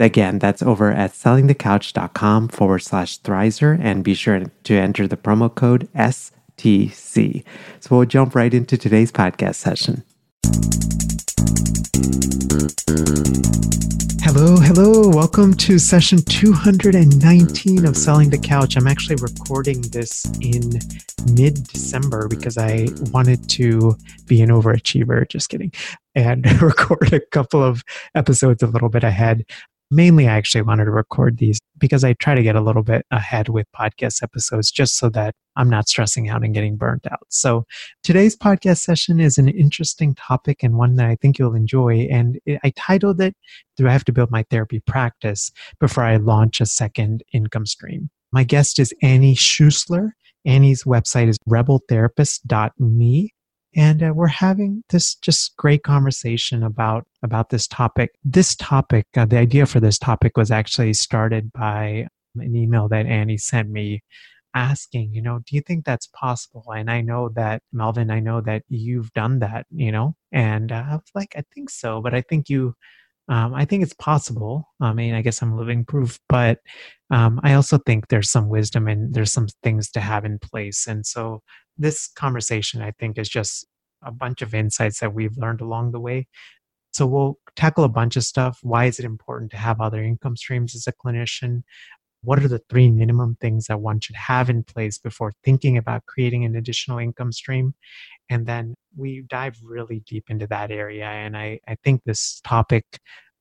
Again, 0.00 0.38
that's 0.38 0.62
over 0.62 0.90
at 0.90 1.12
sellingthecouch.com 1.12 2.48
forward 2.48 2.78
slash 2.78 3.20
Thrizer 3.20 3.78
and 3.78 4.02
be 4.02 4.14
sure 4.14 4.42
to 4.64 4.74
enter 4.74 5.06
the 5.06 5.18
promo 5.18 5.54
code 5.54 5.90
STC. 5.94 7.44
So 7.80 7.96
we'll 7.96 8.06
jump 8.06 8.34
right 8.34 8.54
into 8.54 8.78
today's 8.78 9.12
podcast 9.12 9.56
session. 9.56 10.02
Hello, 14.22 14.56
hello. 14.56 15.08
Welcome 15.08 15.54
to 15.54 15.78
session 15.78 16.22
219 16.22 17.84
of 17.84 17.96
Selling 17.96 18.30
the 18.30 18.38
Couch. 18.38 18.76
I'm 18.76 18.86
actually 18.86 19.16
recording 19.16 19.82
this 19.82 20.24
in 20.40 20.78
mid 21.34 21.66
December 21.66 22.28
because 22.28 22.56
I 22.56 22.88
wanted 23.10 23.48
to 23.50 23.96
be 24.26 24.40
an 24.40 24.50
overachiever. 24.50 25.28
Just 25.28 25.50
kidding. 25.50 25.72
And 26.14 26.46
record 26.62 27.12
a 27.12 27.20
couple 27.20 27.62
of 27.62 27.82
episodes 28.14 28.62
a 28.62 28.66
little 28.66 28.88
bit 28.88 29.04
ahead 29.04 29.44
mainly 29.90 30.28
I 30.28 30.32
actually 30.36 30.62
wanted 30.62 30.84
to 30.84 30.90
record 30.90 31.38
these 31.38 31.58
because 31.78 32.04
I 32.04 32.12
try 32.14 32.34
to 32.34 32.42
get 32.42 32.56
a 32.56 32.60
little 32.60 32.82
bit 32.82 33.04
ahead 33.10 33.48
with 33.48 33.66
podcast 33.76 34.22
episodes 34.22 34.70
just 34.70 34.96
so 34.96 35.08
that 35.10 35.34
I'm 35.56 35.68
not 35.68 35.88
stressing 35.88 36.28
out 36.28 36.44
and 36.44 36.54
getting 36.54 36.76
burnt 36.76 37.06
out. 37.10 37.26
So 37.28 37.66
today's 38.02 38.36
podcast 38.36 38.78
session 38.78 39.20
is 39.20 39.36
an 39.36 39.48
interesting 39.48 40.14
topic 40.14 40.62
and 40.62 40.76
one 40.76 40.96
that 40.96 41.06
I 41.06 41.16
think 41.16 41.38
you'll 41.38 41.54
enjoy. 41.54 42.08
And 42.10 42.38
I 42.62 42.72
titled 42.76 43.20
it, 43.20 43.34
Do 43.76 43.88
I 43.88 43.92
Have 43.92 44.04
to 44.04 44.12
Build 44.12 44.30
My 44.30 44.44
Therapy 44.50 44.80
Practice 44.80 45.50
Before 45.80 46.04
I 46.04 46.16
Launch 46.16 46.60
a 46.60 46.66
Second 46.66 47.22
Income 47.32 47.66
Stream? 47.66 48.10
My 48.32 48.44
guest 48.44 48.78
is 48.78 48.94
Annie 49.02 49.34
Schuessler. 49.34 50.12
Annie's 50.44 50.84
website 50.84 51.28
is 51.28 51.36
rebeltherapist.me 51.48 53.34
and 53.76 54.02
uh, 54.02 54.12
we're 54.14 54.26
having 54.26 54.82
this 54.90 55.14
just 55.16 55.56
great 55.56 55.82
conversation 55.82 56.62
about 56.62 57.06
about 57.22 57.50
this 57.50 57.66
topic 57.66 58.10
this 58.24 58.54
topic 58.56 59.06
uh, 59.16 59.24
the 59.24 59.38
idea 59.38 59.66
for 59.66 59.80
this 59.80 59.98
topic 59.98 60.36
was 60.36 60.50
actually 60.50 60.92
started 60.92 61.52
by 61.52 62.06
an 62.36 62.56
email 62.56 62.88
that 62.88 63.06
annie 63.06 63.38
sent 63.38 63.70
me 63.70 64.02
asking 64.54 65.14
you 65.14 65.22
know 65.22 65.38
do 65.46 65.54
you 65.54 65.60
think 65.60 65.84
that's 65.84 66.08
possible 66.08 66.64
and 66.76 66.90
i 66.90 67.00
know 67.00 67.28
that 67.28 67.62
melvin 67.72 68.10
i 68.10 68.18
know 68.18 68.40
that 68.40 68.62
you've 68.68 69.12
done 69.12 69.38
that 69.38 69.64
you 69.70 69.92
know 69.92 70.14
and 70.32 70.72
uh, 70.72 70.84
i 70.88 70.94
was 70.94 71.10
like 71.14 71.32
i 71.36 71.42
think 71.54 71.70
so 71.70 72.00
but 72.00 72.14
i 72.14 72.20
think 72.20 72.48
you 72.48 72.74
um, 73.30 73.54
I 73.54 73.64
think 73.64 73.84
it's 73.84 73.94
possible. 73.94 74.68
I 74.80 74.92
mean, 74.92 75.14
I 75.14 75.22
guess 75.22 75.40
I'm 75.40 75.56
living 75.56 75.84
proof, 75.84 76.18
but 76.28 76.58
um, 77.10 77.40
I 77.44 77.54
also 77.54 77.78
think 77.78 78.08
there's 78.08 78.28
some 78.28 78.48
wisdom 78.48 78.88
and 78.88 79.14
there's 79.14 79.32
some 79.32 79.46
things 79.62 79.88
to 79.92 80.00
have 80.00 80.24
in 80.24 80.40
place. 80.40 80.88
And 80.88 81.06
so 81.06 81.40
this 81.78 82.08
conversation, 82.08 82.82
I 82.82 82.90
think, 82.98 83.18
is 83.18 83.28
just 83.28 83.66
a 84.02 84.10
bunch 84.12 84.42
of 84.42 84.54
insights 84.54 85.00
that 85.00 85.14
we've 85.14 85.36
learned 85.36 85.60
along 85.60 85.92
the 85.92 86.00
way. 86.00 86.26
So 86.92 87.06
we'll 87.06 87.38
tackle 87.56 87.84
a 87.84 87.88
bunch 87.88 88.16
of 88.16 88.24
stuff. 88.24 88.58
Why 88.62 88.86
is 88.86 88.98
it 88.98 89.04
important 89.04 89.50
to 89.52 89.56
have 89.56 89.80
other 89.80 90.02
income 90.02 90.36
streams 90.36 90.74
as 90.74 90.86
a 90.86 90.92
clinician? 90.92 91.62
What 92.22 92.42
are 92.42 92.48
the 92.48 92.60
three 92.68 92.90
minimum 92.90 93.36
things 93.40 93.66
that 93.66 93.80
one 93.80 94.00
should 94.00 94.16
have 94.16 94.50
in 94.50 94.64
place 94.64 94.98
before 94.98 95.32
thinking 95.44 95.76
about 95.76 96.06
creating 96.06 96.44
an 96.44 96.56
additional 96.56 96.98
income 96.98 97.32
stream? 97.32 97.74
And 98.28 98.46
then 98.46 98.74
we 98.96 99.22
dive 99.28 99.56
really 99.62 100.02
deep 100.06 100.24
into 100.28 100.46
that 100.48 100.70
area. 100.70 101.06
And 101.06 101.36
I, 101.36 101.60
I 101.66 101.76
think 101.82 102.02
this 102.04 102.40
topic, 102.44 102.84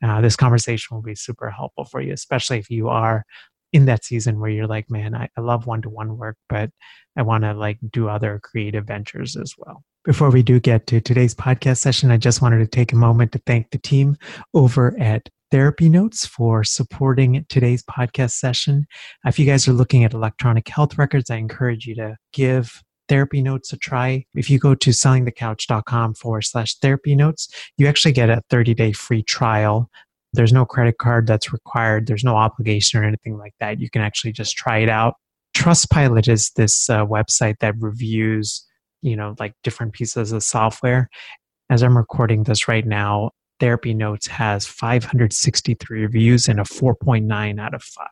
uh, 0.03 0.21
this 0.21 0.35
conversation 0.35 0.95
will 0.95 1.01
be 1.01 1.15
super 1.15 1.49
helpful 1.49 1.85
for 1.85 2.01
you, 2.01 2.13
especially 2.13 2.59
if 2.59 2.69
you 2.69 2.87
are 2.87 3.23
in 3.73 3.85
that 3.85 4.05
season 4.05 4.39
where 4.39 4.49
you're 4.49 4.67
like, 4.67 4.89
man, 4.89 5.13
I, 5.13 5.29
I 5.37 5.41
love 5.41 5.67
one 5.67 5.81
to 5.83 5.89
one 5.89 6.17
work, 6.17 6.37
but 6.47 6.71
I 7.17 7.21
want 7.21 7.43
to 7.43 7.53
like 7.53 7.79
do 7.91 8.07
other 8.09 8.39
creative 8.41 8.85
ventures 8.85 9.35
as 9.35 9.53
well. 9.57 9.83
Before 10.05 10.29
we 10.29 10.43
do 10.43 10.59
get 10.59 10.87
to 10.87 11.01
today's 11.01 11.35
podcast 11.35 11.77
session, 11.77 12.11
I 12.11 12.17
just 12.17 12.41
wanted 12.41 12.59
to 12.59 12.67
take 12.67 12.93
a 12.93 12.95
moment 12.95 13.31
to 13.33 13.41
thank 13.45 13.71
the 13.71 13.77
team 13.77 14.17
over 14.53 14.97
at 14.99 15.29
Therapy 15.51 15.89
Notes 15.89 16.25
for 16.25 16.63
supporting 16.63 17.45
today's 17.49 17.83
podcast 17.83 18.31
session. 18.31 18.87
If 19.25 19.37
you 19.37 19.45
guys 19.45 19.67
are 19.67 19.73
looking 19.73 20.03
at 20.03 20.13
electronic 20.13 20.67
health 20.67 20.97
records, 20.97 21.29
I 21.29 21.35
encourage 21.35 21.85
you 21.85 21.95
to 21.95 22.17
give 22.33 22.81
therapy 23.07 23.41
notes 23.41 23.73
a 23.73 23.77
try. 23.77 24.25
If 24.35 24.49
you 24.49 24.59
go 24.59 24.75
to 24.75 24.89
sellingthecouch.com 24.91 26.13
forward 26.13 26.43
slash 26.43 26.75
therapy 26.75 27.15
notes, 27.15 27.49
you 27.77 27.87
actually 27.87 28.11
get 28.13 28.29
a 28.29 28.41
30 28.49 28.73
day 28.75 28.91
free 28.93 29.23
trial 29.23 29.89
there's 30.33 30.53
no 30.53 30.65
credit 30.65 30.97
card 30.97 31.27
that's 31.27 31.51
required. 31.51 32.07
There's 32.07 32.23
no 32.23 32.35
obligation 32.35 32.99
or 32.99 33.03
anything 33.03 33.37
like 33.37 33.53
that. 33.59 33.79
You 33.79 33.89
can 33.89 34.01
actually 34.01 34.31
just 34.31 34.55
try 34.55 34.77
it 34.79 34.89
out. 34.89 35.15
Trustpilot 35.55 36.27
is 36.27 36.51
this 36.55 36.89
uh, 36.89 37.05
website 37.05 37.59
that 37.59 37.75
reviews, 37.79 38.65
you 39.01 39.15
know, 39.15 39.35
like 39.39 39.53
different 39.63 39.93
pieces 39.93 40.31
of 40.31 40.43
software. 40.43 41.09
As 41.69 41.83
I'm 41.83 41.97
recording 41.97 42.43
this 42.43 42.67
right 42.67 42.85
now, 42.85 43.31
Therapy 43.59 43.93
Notes 43.93 44.27
has 44.27 44.65
563 44.65 46.01
reviews 46.01 46.47
and 46.47 46.59
a 46.59 46.63
4.9 46.63 47.59
out 47.59 47.73
of 47.73 47.83
5, 47.83 48.07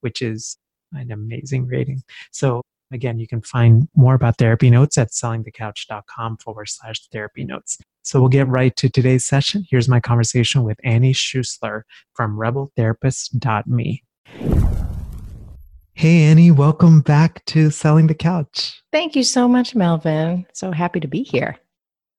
which 0.00 0.20
is 0.22 0.58
an 0.92 1.10
amazing 1.10 1.66
rating. 1.66 2.02
So 2.32 2.62
again, 2.92 3.18
you 3.18 3.26
can 3.26 3.42
find 3.42 3.88
more 3.94 4.14
about 4.14 4.38
Therapy 4.38 4.70
Notes 4.70 4.98
at 4.98 5.10
sellingthecouch.com 5.10 6.38
forward 6.38 6.68
slash 6.68 7.06
therapy 7.08 7.44
notes. 7.44 7.78
So 8.02 8.20
we'll 8.20 8.30
get 8.30 8.48
right 8.48 8.74
to 8.76 8.88
today's 8.88 9.24
session. 9.24 9.66
Here's 9.68 9.88
my 9.88 10.00
conversation 10.00 10.62
with 10.62 10.78
Annie 10.82 11.12
Schuessler 11.12 11.82
from 12.14 12.36
rebeltherapist.me. 12.36 14.02
Hey, 15.98 16.22
Annie, 16.22 16.52
welcome 16.52 17.00
back 17.00 17.44
to 17.46 17.70
Selling 17.70 18.06
the 18.06 18.14
Couch. 18.14 18.80
Thank 18.92 19.16
you 19.16 19.24
so 19.24 19.48
much, 19.48 19.74
Melvin. 19.74 20.46
So 20.54 20.70
happy 20.70 21.00
to 21.00 21.08
be 21.08 21.24
here. 21.24 21.58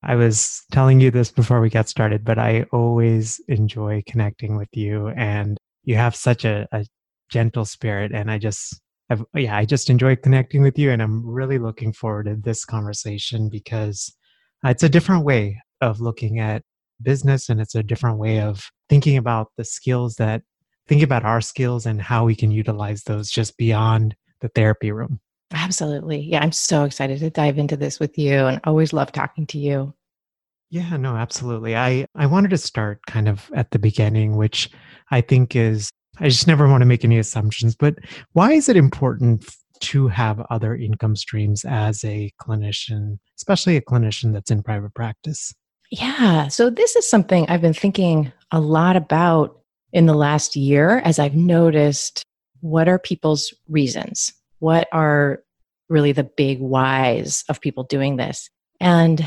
I 0.03 0.15
was 0.15 0.63
telling 0.69 0.99
you 0.99 1.11
this 1.11 1.31
before 1.31 1.61
we 1.61 1.69
got 1.69 1.87
started, 1.87 2.25
but 2.25 2.37
I 2.37 2.65
always 2.73 3.39
enjoy 3.47 4.03
connecting 4.05 4.57
with 4.57 4.67
you, 4.73 5.07
and 5.15 5.57
you 5.85 5.95
have 5.95 6.13
such 6.13 6.43
a, 6.43 6.67
a 6.73 6.85
gentle 7.29 7.63
spirit. 7.63 8.11
And 8.11 8.29
I 8.29 8.37
just, 8.37 8.81
I've, 9.09 9.23
yeah, 9.33 9.55
I 9.55 9.63
just 9.63 9.89
enjoy 9.89 10.17
connecting 10.17 10.61
with 10.61 10.77
you, 10.77 10.91
and 10.91 11.01
I'm 11.01 11.25
really 11.25 11.57
looking 11.57 11.93
forward 11.93 12.25
to 12.25 12.35
this 12.35 12.65
conversation 12.65 13.47
because 13.47 14.13
it's 14.65 14.83
a 14.83 14.89
different 14.89 15.23
way 15.23 15.57
of 15.79 16.01
looking 16.01 16.39
at 16.39 16.63
business 17.01 17.47
and 17.47 17.61
it's 17.61 17.75
a 17.75 17.83
different 17.83 18.17
way 18.17 18.41
of 18.41 18.69
thinking 18.89 19.15
about 19.15 19.53
the 19.55 19.63
skills 19.63 20.15
that 20.15 20.41
think 20.89 21.03
about 21.03 21.23
our 21.23 21.39
skills 21.39 21.85
and 21.85 22.01
how 22.01 22.25
we 22.25 22.35
can 22.35 22.51
utilize 22.51 23.03
those 23.03 23.29
just 23.29 23.55
beyond 23.57 24.15
the 24.41 24.49
therapy 24.49 24.91
room. 24.91 25.19
Absolutely. 25.53 26.19
Yeah 26.19 26.41
i'm 26.41 26.51
so 26.51 26.83
excited 26.83 27.19
to 27.19 27.29
dive 27.29 27.57
into 27.57 27.77
this 27.77 27.99
with 27.99 28.17
you 28.17 28.45
and 28.47 28.59
always 28.65 28.91
love 28.91 29.11
talking 29.11 29.47
to 29.47 29.57
you. 29.57 29.93
Yeah 30.69 30.97
no 30.97 31.15
absolutely. 31.15 31.75
I 31.77 32.05
i 32.15 32.25
wanted 32.25 32.49
to 32.49 32.57
start 32.57 32.99
kind 33.07 33.29
of 33.29 33.49
at 33.53 33.71
the 33.71 33.79
beginning 33.79 34.35
which 34.35 34.69
i 35.11 35.21
think 35.21 35.55
is 35.55 35.89
i 36.19 36.27
just 36.27 36.47
never 36.47 36.67
want 36.67 36.81
to 36.81 36.85
make 36.85 37.05
any 37.05 37.17
assumptions 37.17 37.75
but 37.75 37.95
why 38.33 38.51
is 38.53 38.67
it 38.67 38.75
important 38.75 39.45
to 39.81 40.07
have 40.09 40.45
other 40.49 40.75
income 40.75 41.15
streams 41.15 41.63
as 41.65 42.03
a 42.03 42.31
clinician 42.41 43.17
especially 43.37 43.77
a 43.77 43.81
clinician 43.81 44.33
that's 44.33 44.51
in 44.51 44.61
private 44.61 44.93
practice? 44.93 45.53
Yeah. 45.91 46.49
So 46.49 46.69
this 46.69 46.95
is 46.95 47.09
something 47.09 47.47
I've 47.47 47.61
been 47.61 47.73
thinking 47.73 48.31
a 48.51 48.59
lot 48.59 48.95
about 48.95 49.58
in 49.91 50.05
the 50.05 50.13
last 50.13 50.55
year 50.55 50.99
as 50.99 51.19
I've 51.19 51.35
noticed 51.35 52.23
what 52.61 52.87
are 52.87 52.99
people's 52.99 53.53
reasons? 53.67 54.33
What 54.59 54.87
are 54.91 55.39
really 55.87 56.11
the 56.11 56.23
big 56.23 56.59
whys 56.59 57.43
of 57.49 57.61
people 57.61 57.83
doing 57.83 58.17
this? 58.17 58.49
And 58.79 59.25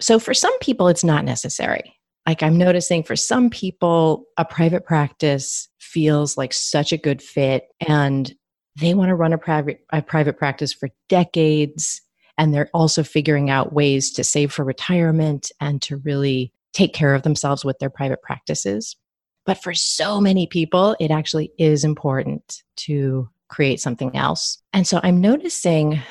so 0.00 0.18
for 0.18 0.34
some 0.34 0.58
people, 0.58 0.88
it's 0.88 1.04
not 1.04 1.24
necessary. 1.24 1.94
Like 2.26 2.42
I'm 2.42 2.58
noticing 2.58 3.02
for 3.02 3.14
some 3.14 3.50
people, 3.50 4.24
a 4.36 4.44
private 4.44 4.84
practice 4.84 5.68
feels 5.78 6.36
like 6.36 6.52
such 6.52 6.92
a 6.92 6.96
good 6.98 7.22
fit 7.22 7.68
and 7.86 8.34
they 8.74 8.94
want 8.94 9.08
to 9.08 9.14
run 9.14 9.32
a 9.32 9.38
private, 9.38 9.80
a 9.90 10.02
private 10.02 10.36
practice 10.36 10.72
for 10.72 10.90
decades 11.08 12.02
And 12.38 12.52
they're 12.52 12.70
also 12.74 13.02
figuring 13.02 13.50
out 13.50 13.72
ways 13.72 14.12
to 14.12 14.24
save 14.24 14.52
for 14.52 14.64
retirement 14.64 15.50
and 15.60 15.80
to 15.82 15.96
really 15.98 16.52
take 16.72 16.92
care 16.92 17.14
of 17.14 17.22
themselves 17.22 17.64
with 17.64 17.78
their 17.78 17.90
private 17.90 18.22
practices. 18.22 18.96
But 19.46 19.62
for 19.62 19.72
so 19.74 20.20
many 20.20 20.46
people, 20.46 20.96
it 20.98 21.10
actually 21.10 21.52
is 21.56 21.84
important 21.84 22.62
to 22.76 23.28
create 23.48 23.80
something 23.80 24.14
else. 24.16 24.60
And 24.72 24.86
so 24.86 25.00
I'm 25.02 25.20
noticing 25.20 26.02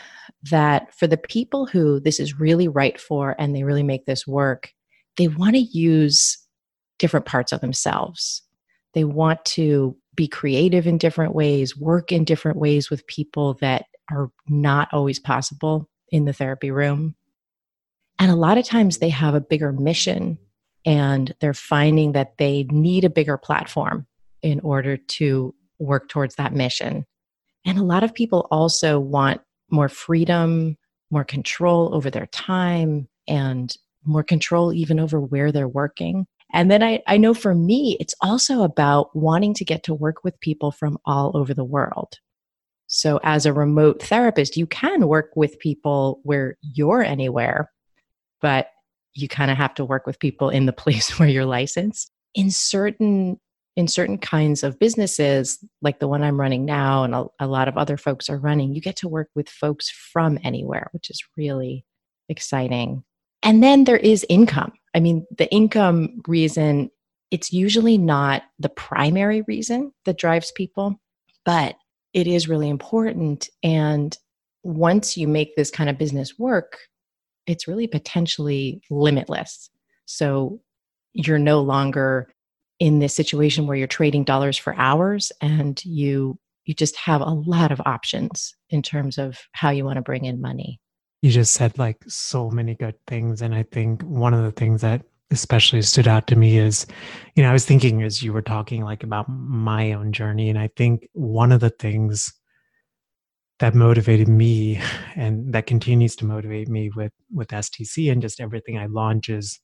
that 0.50 0.94
for 0.94 1.06
the 1.06 1.18
people 1.18 1.66
who 1.66 2.00
this 2.00 2.20
is 2.20 2.40
really 2.40 2.68
right 2.68 3.00
for 3.00 3.36
and 3.38 3.56
they 3.56 3.64
really 3.64 3.84
make 3.84 4.06
this 4.06 4.26
work, 4.26 4.72
they 5.18 5.28
want 5.28 5.56
to 5.56 5.62
use 5.62 6.38
different 6.98 7.26
parts 7.26 7.52
of 7.52 7.62
themselves. 7.62 8.42
They 8.94 9.04
want 9.04 9.44
to 9.46 9.98
be 10.16 10.28
creative 10.28 10.88
in 10.88 10.98
different 10.98 11.36
ways, 11.36 11.76
work 11.76 12.12
in 12.12 12.24
different 12.24 12.58
ways 12.58 12.90
with 12.90 13.06
people 13.08 13.56
that 13.56 13.86
are 14.10 14.32
not 14.48 14.88
always 14.94 15.20
possible 15.20 15.90
in 16.10 16.24
the 16.26 16.34
therapy 16.34 16.72
room. 16.72 17.16
And 18.18 18.32
a 18.32 18.36
lot 18.36 18.58
of 18.58 18.66
times 18.66 19.00
they 19.00 19.10
have 19.10 19.36
a 19.36 19.42
bigger 19.42 19.74
mission 19.74 20.38
and 20.86 21.34
they're 21.40 21.54
finding 21.54 22.12
that 22.12 22.38
they 22.38 22.64
need 22.70 23.04
a 23.04 23.10
bigger 23.10 23.38
platform 23.38 24.06
in 24.42 24.60
order 24.62 24.96
to 24.96 25.54
work 25.80 26.08
towards 26.10 26.36
that 26.36 26.54
mission. 26.54 27.06
And 27.66 27.78
a 27.80 27.84
lot 27.84 28.04
of 28.04 28.14
people 28.14 28.48
also 28.52 29.00
want 29.00 29.42
more 29.72 29.90
freedom, 29.90 30.78
more 31.10 31.24
control 31.24 31.94
over 31.96 32.10
their 32.12 32.28
time, 32.28 33.08
and 33.28 33.76
more 34.06 34.24
control 34.24 34.72
even 34.72 35.00
over 35.00 35.20
where 35.20 35.52
they're 35.52 35.68
working. 35.68 36.28
And 36.54 36.70
then 36.70 36.84
I, 36.84 37.02
I 37.08 37.18
know 37.18 37.34
for 37.34 37.56
me, 37.56 37.98
it's 38.00 38.14
also 38.22 38.62
about 38.62 39.16
wanting 39.16 39.56
to 39.56 39.66
get 39.66 39.84
to 39.84 39.96
work 39.96 40.24
with 40.24 40.40
people 40.40 40.72
from 40.72 40.98
all 41.06 41.36
over 41.36 41.54
the 41.54 41.66
world. 41.66 42.20
So, 42.88 43.20
as 43.24 43.48
a 43.48 43.54
remote 43.54 44.04
therapist, 44.04 44.56
you 44.56 44.68
can 44.68 45.08
work 45.08 45.32
with 45.36 45.58
people 45.58 46.20
where 46.22 46.56
you're 46.62 47.02
anywhere, 47.02 47.72
but 48.42 48.68
you 49.16 49.28
kind 49.28 49.50
of 49.50 49.58
have 49.58 49.74
to 49.76 49.86
work 49.86 50.06
with 50.06 50.20
people 50.20 50.50
in 50.50 50.66
the 50.66 50.74
place 50.84 51.18
where 51.20 51.30
you're 51.30 51.46
licensed. 51.46 52.12
In 52.34 52.52
certain 52.52 53.40
in 53.76 53.88
certain 53.88 54.18
kinds 54.18 54.64
of 54.64 54.80
businesses, 54.80 55.60
like 55.82 56.00
the 56.00 56.08
one 56.08 56.24
I'm 56.24 56.40
running 56.40 56.64
now, 56.66 57.04
and 57.04 57.14
a, 57.14 57.26
a 57.40 57.48
lot 57.48 57.68
of 57.68 57.78
other 57.78 57.98
folks 57.98 58.30
are 58.30 58.38
running, 58.38 58.74
you 58.74 58.80
get 58.80 58.96
to 58.98 59.10
work 59.10 59.30
with 59.36 59.50
folks 59.50 59.90
from 59.90 60.40
anywhere, 60.44 60.88
which 60.92 61.10
is 61.10 61.22
really 61.36 61.86
exciting. 62.30 63.04
And 63.44 63.62
then 63.62 63.84
there 63.84 63.98
is 63.98 64.26
income. 64.30 64.72
I 64.94 65.02
mean, 65.02 65.26
the 65.38 65.52
income 65.52 66.22
reason, 66.26 66.90
it's 67.32 67.52
usually 67.52 67.98
not 67.98 68.44
the 68.60 68.70
primary 68.70 69.42
reason 69.42 69.92
that 70.06 70.18
drives 70.18 70.52
people, 70.54 71.00
but 71.44 71.76
it 72.14 72.28
is 72.28 72.48
really 72.48 72.70
important. 72.70 73.50
And 73.62 74.18
once 74.64 75.18
you 75.18 75.28
make 75.28 75.56
this 75.56 75.70
kind 75.70 75.90
of 75.90 75.98
business 75.98 76.40
work, 76.40 76.80
it's 77.48 77.68
really 77.68 77.88
potentially 77.88 78.82
limitless. 78.90 79.70
So 80.06 80.62
you're 81.14 81.40
no 81.40 81.62
longer 81.62 82.28
in 82.80 83.00
this 83.00 83.16
situation 83.16 83.68
where 83.68 83.78
you're 83.78 83.88
trading 83.88 84.24
dollars 84.24 84.58
for 84.58 84.76
hours 84.76 85.32
and 85.42 85.84
you 85.86 86.38
you 86.66 86.74
just 86.74 86.96
have 86.96 87.22
a 87.22 87.26
lot 87.26 87.72
of 87.72 87.80
options 87.86 88.56
in 88.72 88.82
terms 88.82 89.20
of 89.20 89.40
how 89.52 89.70
you 89.70 89.86
want 89.86 89.98
to 89.98 90.02
bring 90.02 90.26
in 90.26 90.42
money. 90.42 90.80
You 91.22 91.30
just 91.30 91.54
said 91.54 91.78
like 91.78 92.04
so 92.08 92.50
many 92.50 92.76
good 92.76 92.96
things. 93.08 93.42
And 93.42 93.56
i 93.56 93.64
think 93.64 94.02
one 94.04 94.34
of 94.34 94.44
the 94.44 94.52
things 94.52 94.82
that 94.82 95.04
especially 95.32 95.82
stood 95.82 96.08
out 96.08 96.28
to 96.28 96.36
me 96.36 96.58
is 96.58 96.86
you 97.36 97.42
know 97.42 97.50
i 97.50 97.54
was 97.54 97.66
thinking 97.66 98.04
as 98.04 98.22
you 98.22 98.32
were 98.32 98.44
talking 98.44 98.84
like 98.84 99.04
about 99.04 99.28
my 99.30 99.94
own 99.94 100.12
journey. 100.12 100.50
And 100.50 100.60
i 100.60 100.70
think 100.76 101.08
one 101.14 101.52
of 101.52 101.62
the 101.62 101.72
things 101.72 102.34
that 103.60 103.74
motivated 103.74 104.28
me 104.28 104.82
and 105.16 105.54
that 105.54 105.68
continues 105.68 106.16
to 106.18 106.26
motivate 106.26 106.68
me 106.70 106.90
with 106.96 107.14
with 107.34 107.48
stc 107.50 108.12
and 108.12 108.22
just 108.22 108.40
everything 108.40 108.78
i 108.78 108.86
launch 108.86 109.30
is 109.30 109.60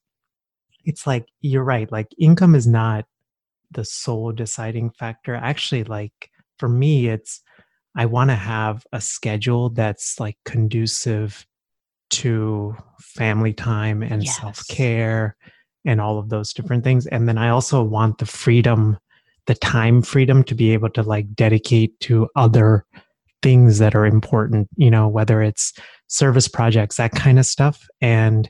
it's 0.84 1.06
like 1.06 1.26
you're 1.40 1.64
right 1.64 1.92
like 1.92 2.08
income 2.18 2.54
is 2.54 2.66
not 2.66 3.04
the 3.70 3.84
sole 3.84 4.32
deciding 4.32 4.90
factor 4.90 5.34
actually 5.34 5.84
like 5.84 6.30
for 6.58 6.68
me 6.68 7.08
it's 7.08 7.40
i 7.96 8.04
want 8.04 8.30
to 8.30 8.36
have 8.36 8.86
a 8.92 9.00
schedule 9.00 9.70
that's 9.70 10.20
like 10.20 10.36
conducive 10.44 11.46
to 12.10 12.76
family 12.98 13.54
time 13.54 14.02
and 14.02 14.24
yes. 14.24 14.38
self-care 14.38 15.34
and 15.86 16.00
all 16.00 16.18
of 16.18 16.28
those 16.28 16.52
different 16.52 16.84
things 16.84 17.06
and 17.06 17.28
then 17.28 17.38
i 17.38 17.48
also 17.48 17.82
want 17.82 18.18
the 18.18 18.26
freedom 18.26 18.98
the 19.46 19.54
time 19.54 20.02
freedom 20.02 20.44
to 20.44 20.54
be 20.54 20.72
able 20.72 20.90
to 20.90 21.02
like 21.02 21.34
dedicate 21.34 21.98
to 22.00 22.28
other 22.36 22.84
things 23.42 23.78
that 23.78 23.94
are 23.94 24.06
important 24.06 24.68
you 24.76 24.90
know 24.90 25.08
whether 25.08 25.42
it's 25.42 25.72
service 26.12 26.46
projects 26.46 26.96
that 26.96 27.12
kind 27.12 27.38
of 27.38 27.46
stuff. 27.46 27.88
And 28.00 28.48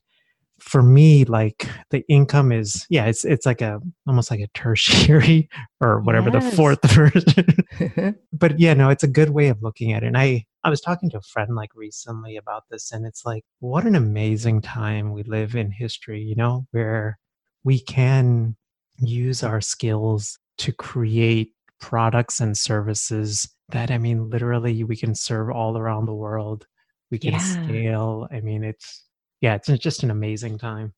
for 0.58 0.82
me 0.82 1.24
like 1.24 1.68
the 1.90 2.04
income 2.08 2.52
is 2.52 2.86
yeah 2.88 3.06
it's 3.06 3.24
it's 3.24 3.44
like 3.44 3.60
a 3.60 3.80
almost 4.06 4.30
like 4.30 4.38
a 4.38 4.46
tertiary 4.54 5.48
or 5.80 6.00
whatever 6.02 6.30
yes. 6.30 6.44
the 6.44 6.56
fourth 6.56 6.82
version. 6.90 8.16
But 8.32 8.58
yeah 8.60 8.74
no 8.74 8.88
it's 8.88 9.02
a 9.02 9.08
good 9.08 9.30
way 9.30 9.48
of 9.48 9.62
looking 9.62 9.92
at 9.92 10.02
it. 10.02 10.06
And 10.06 10.18
i 10.18 10.44
i 10.64 10.70
was 10.70 10.80
talking 10.80 11.10
to 11.10 11.18
a 11.18 11.22
friend 11.22 11.56
like 11.56 11.70
recently 11.74 12.36
about 12.36 12.64
this 12.70 12.92
and 12.92 13.06
it's 13.06 13.24
like 13.24 13.44
what 13.58 13.84
an 13.84 13.96
amazing 13.96 14.60
time 14.60 15.12
we 15.12 15.24
live 15.24 15.56
in 15.56 15.72
history 15.72 16.20
you 16.22 16.36
know 16.36 16.66
where 16.70 17.18
we 17.64 17.80
can 17.80 18.56
use 18.98 19.42
our 19.42 19.60
skills 19.60 20.38
to 20.58 20.72
create 20.72 21.52
products 21.80 22.38
and 22.40 22.56
services 22.56 23.48
that 23.72 23.90
i 23.90 23.98
mean 23.98 24.30
literally 24.30 24.84
we 24.84 24.96
can 24.96 25.14
serve 25.14 25.50
all 25.50 25.76
around 25.76 26.06
the 26.06 26.14
world 26.14 26.66
we 27.10 27.18
can 27.18 27.32
yeah. 27.32 27.38
scale 27.38 28.28
i 28.30 28.40
mean 28.40 28.64
it's 28.64 29.04
yeah, 29.42 29.56
it's 29.56 29.68
just 29.82 30.04
an 30.04 30.10
amazing 30.10 30.56
time. 30.56 30.94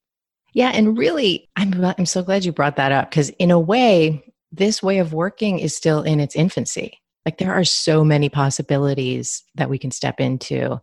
Yeah, 0.52 0.70
and 0.72 0.96
really, 0.96 1.48
I'm 1.56 1.82
I'm 1.98 2.06
so 2.06 2.22
glad 2.22 2.44
you 2.44 2.52
brought 2.52 2.76
that 2.76 2.92
up 2.92 3.10
because 3.10 3.30
in 3.30 3.50
a 3.50 3.58
way, 3.58 4.22
this 4.52 4.82
way 4.82 4.98
of 4.98 5.12
working 5.12 5.58
is 5.58 5.74
still 5.74 6.02
in 6.02 6.20
its 6.20 6.36
infancy. 6.36 7.00
Like 7.26 7.38
there 7.38 7.54
are 7.54 7.64
so 7.64 8.04
many 8.04 8.28
possibilities 8.28 9.42
that 9.56 9.70
we 9.70 9.78
can 9.78 9.90
step 9.90 10.20
into, 10.20 10.80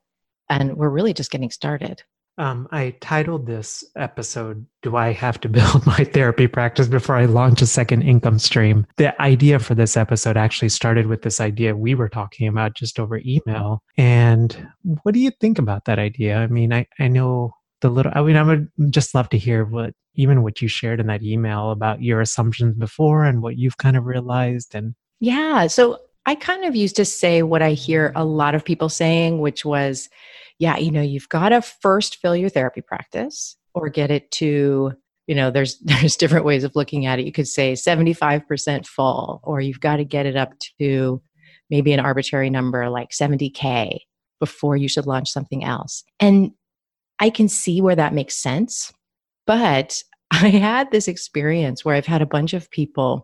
and 0.50 0.76
we're 0.76 0.90
really 0.90 1.14
just 1.14 1.32
getting 1.32 1.52
started. 1.52 2.04
Um, 2.38 2.68
I 2.72 2.96
titled 3.02 3.46
this 3.46 3.84
episode, 3.96 4.66
Do 4.82 4.96
I 4.96 5.12
Have 5.12 5.40
to 5.42 5.50
Build 5.50 5.86
My 5.88 6.04
Therapy 6.04 6.48
Practice 6.48 6.88
Before 6.88 7.16
I 7.16 7.26
Launch 7.26 7.62
a 7.62 7.68
Second 7.68 8.04
Income 8.04 8.40
Stream? 8.40 8.88
The 8.98 9.20
idea 9.22 9.60
for 9.60 9.76
this 9.76 9.98
episode 9.98 10.38
actually 10.38 10.70
started 10.70 11.08
with 11.08 11.24
this 11.24 11.42
idea 11.42 11.76
we 11.76 11.94
were 11.94 12.10
talking 12.10 12.48
about 12.48 12.74
just 12.74 13.00
over 13.00 13.22
email. 13.26 13.84
And 13.98 14.70
what 15.04 15.14
do 15.14 15.20
you 15.20 15.32
think 15.32 15.60
about 15.60 15.86
that 15.86 16.00
idea? 16.00 16.38
I 16.38 16.48
mean, 16.48 16.74
I, 16.74 16.88
I 17.00 17.10
know 17.10 17.54
the 17.82 17.90
little, 17.90 18.12
I 18.16 18.22
mean, 18.22 18.38
I 18.38 18.44
would 18.44 18.70
just 18.90 19.14
love 19.14 19.30
to 19.30 19.38
hear 19.38 19.66
what, 19.66 19.94
even 20.16 20.42
what 20.42 20.62
you 20.62 20.68
shared 20.68 21.00
in 21.00 21.08
that 21.08 21.24
email 21.24 21.72
about 21.72 22.02
your 22.02 22.22
assumptions 22.22 22.76
before 22.76 23.26
and 23.26 23.42
what 23.42 23.58
you've 23.58 23.78
kind 23.78 23.98
of 23.98 24.06
realized. 24.06 24.74
And 24.74 24.96
yeah, 25.20 25.68
so 25.68 26.00
I 26.26 26.36
kind 26.36 26.64
of 26.66 26.76
used 26.76 26.96
to 26.96 27.06
say 27.06 27.44
what 27.44 27.62
I 27.62 27.72
hear 27.74 28.14
a 28.16 28.24
lot 28.24 28.56
of 28.56 28.64
people 28.64 28.90
saying, 28.90 29.40
which 29.40 29.66
was, 29.66 30.10
yeah, 30.62 30.78
you 30.78 30.92
know, 30.92 31.02
you've 31.02 31.28
got 31.28 31.50
to 31.50 31.60
first 31.60 32.18
fill 32.18 32.36
your 32.36 32.48
therapy 32.50 32.82
practice 32.82 33.58
or 33.74 33.90
get 33.90 34.12
it 34.12 34.30
to, 34.30 34.94
you 35.26 35.34
know, 35.34 35.50
there's 35.50 35.80
there's 35.84 36.16
different 36.16 36.46
ways 36.46 36.64
of 36.64 36.76
looking 36.76 37.08
at 37.08 37.18
it. 37.18 37.26
You 37.26 37.32
could 37.32 37.48
say 37.48 37.74
75% 37.74 38.86
full, 38.86 39.42
or 39.44 39.60
you've 39.60 39.80
got 39.80 39.96
to 39.98 40.06
get 40.06 40.28
it 40.28 40.36
up 40.36 40.54
to 40.80 41.20
maybe 41.72 41.94
an 41.94 42.00
arbitrary 42.00 42.52
number 42.52 42.90
like 42.90 43.10
70K 43.10 44.02
before 44.40 44.78
you 44.78 44.88
should 44.88 45.08
launch 45.08 45.32
something 45.32 45.64
else. 45.64 46.04
And 46.20 46.52
I 47.20 47.32
can 47.32 47.48
see 47.48 47.82
where 47.82 47.96
that 47.96 48.14
makes 48.14 48.36
sense. 48.36 48.94
But 49.48 50.04
I 50.32 50.50
had 50.50 50.92
this 50.92 51.08
experience 51.08 51.84
where 51.84 51.96
I've 51.96 52.06
had 52.06 52.22
a 52.22 52.28
bunch 52.28 52.54
of 52.54 52.70
people 52.70 53.24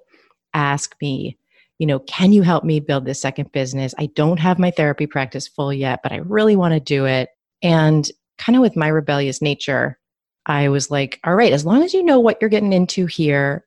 ask 0.55 0.95
me, 1.01 1.37
you 1.79 1.85
know, 1.85 1.99
can 1.99 2.31
you 2.31 2.41
help 2.41 2.63
me 2.63 2.79
build 2.79 3.05
this 3.05 3.21
second 3.21 3.51
business? 3.51 3.93
I 3.97 4.07
don't 4.07 4.39
have 4.39 4.59
my 4.59 4.71
therapy 4.71 5.07
practice 5.07 5.47
full 5.47 5.73
yet, 5.73 5.99
but 6.03 6.11
I 6.11 6.17
really 6.17 6.55
want 6.55 6.73
to 6.73 6.79
do 6.79 7.05
it. 7.05 7.29
And 7.61 8.09
kind 8.37 8.55
of 8.55 8.61
with 8.61 8.75
my 8.75 8.87
rebellious 8.87 9.41
nature, 9.41 9.99
I 10.45 10.69
was 10.69 10.89
like, 10.89 11.19
all 11.23 11.35
right, 11.35 11.53
as 11.53 11.65
long 11.65 11.83
as 11.83 11.93
you 11.93 12.03
know 12.03 12.19
what 12.19 12.37
you're 12.41 12.49
getting 12.49 12.73
into 12.73 13.05
here, 13.05 13.65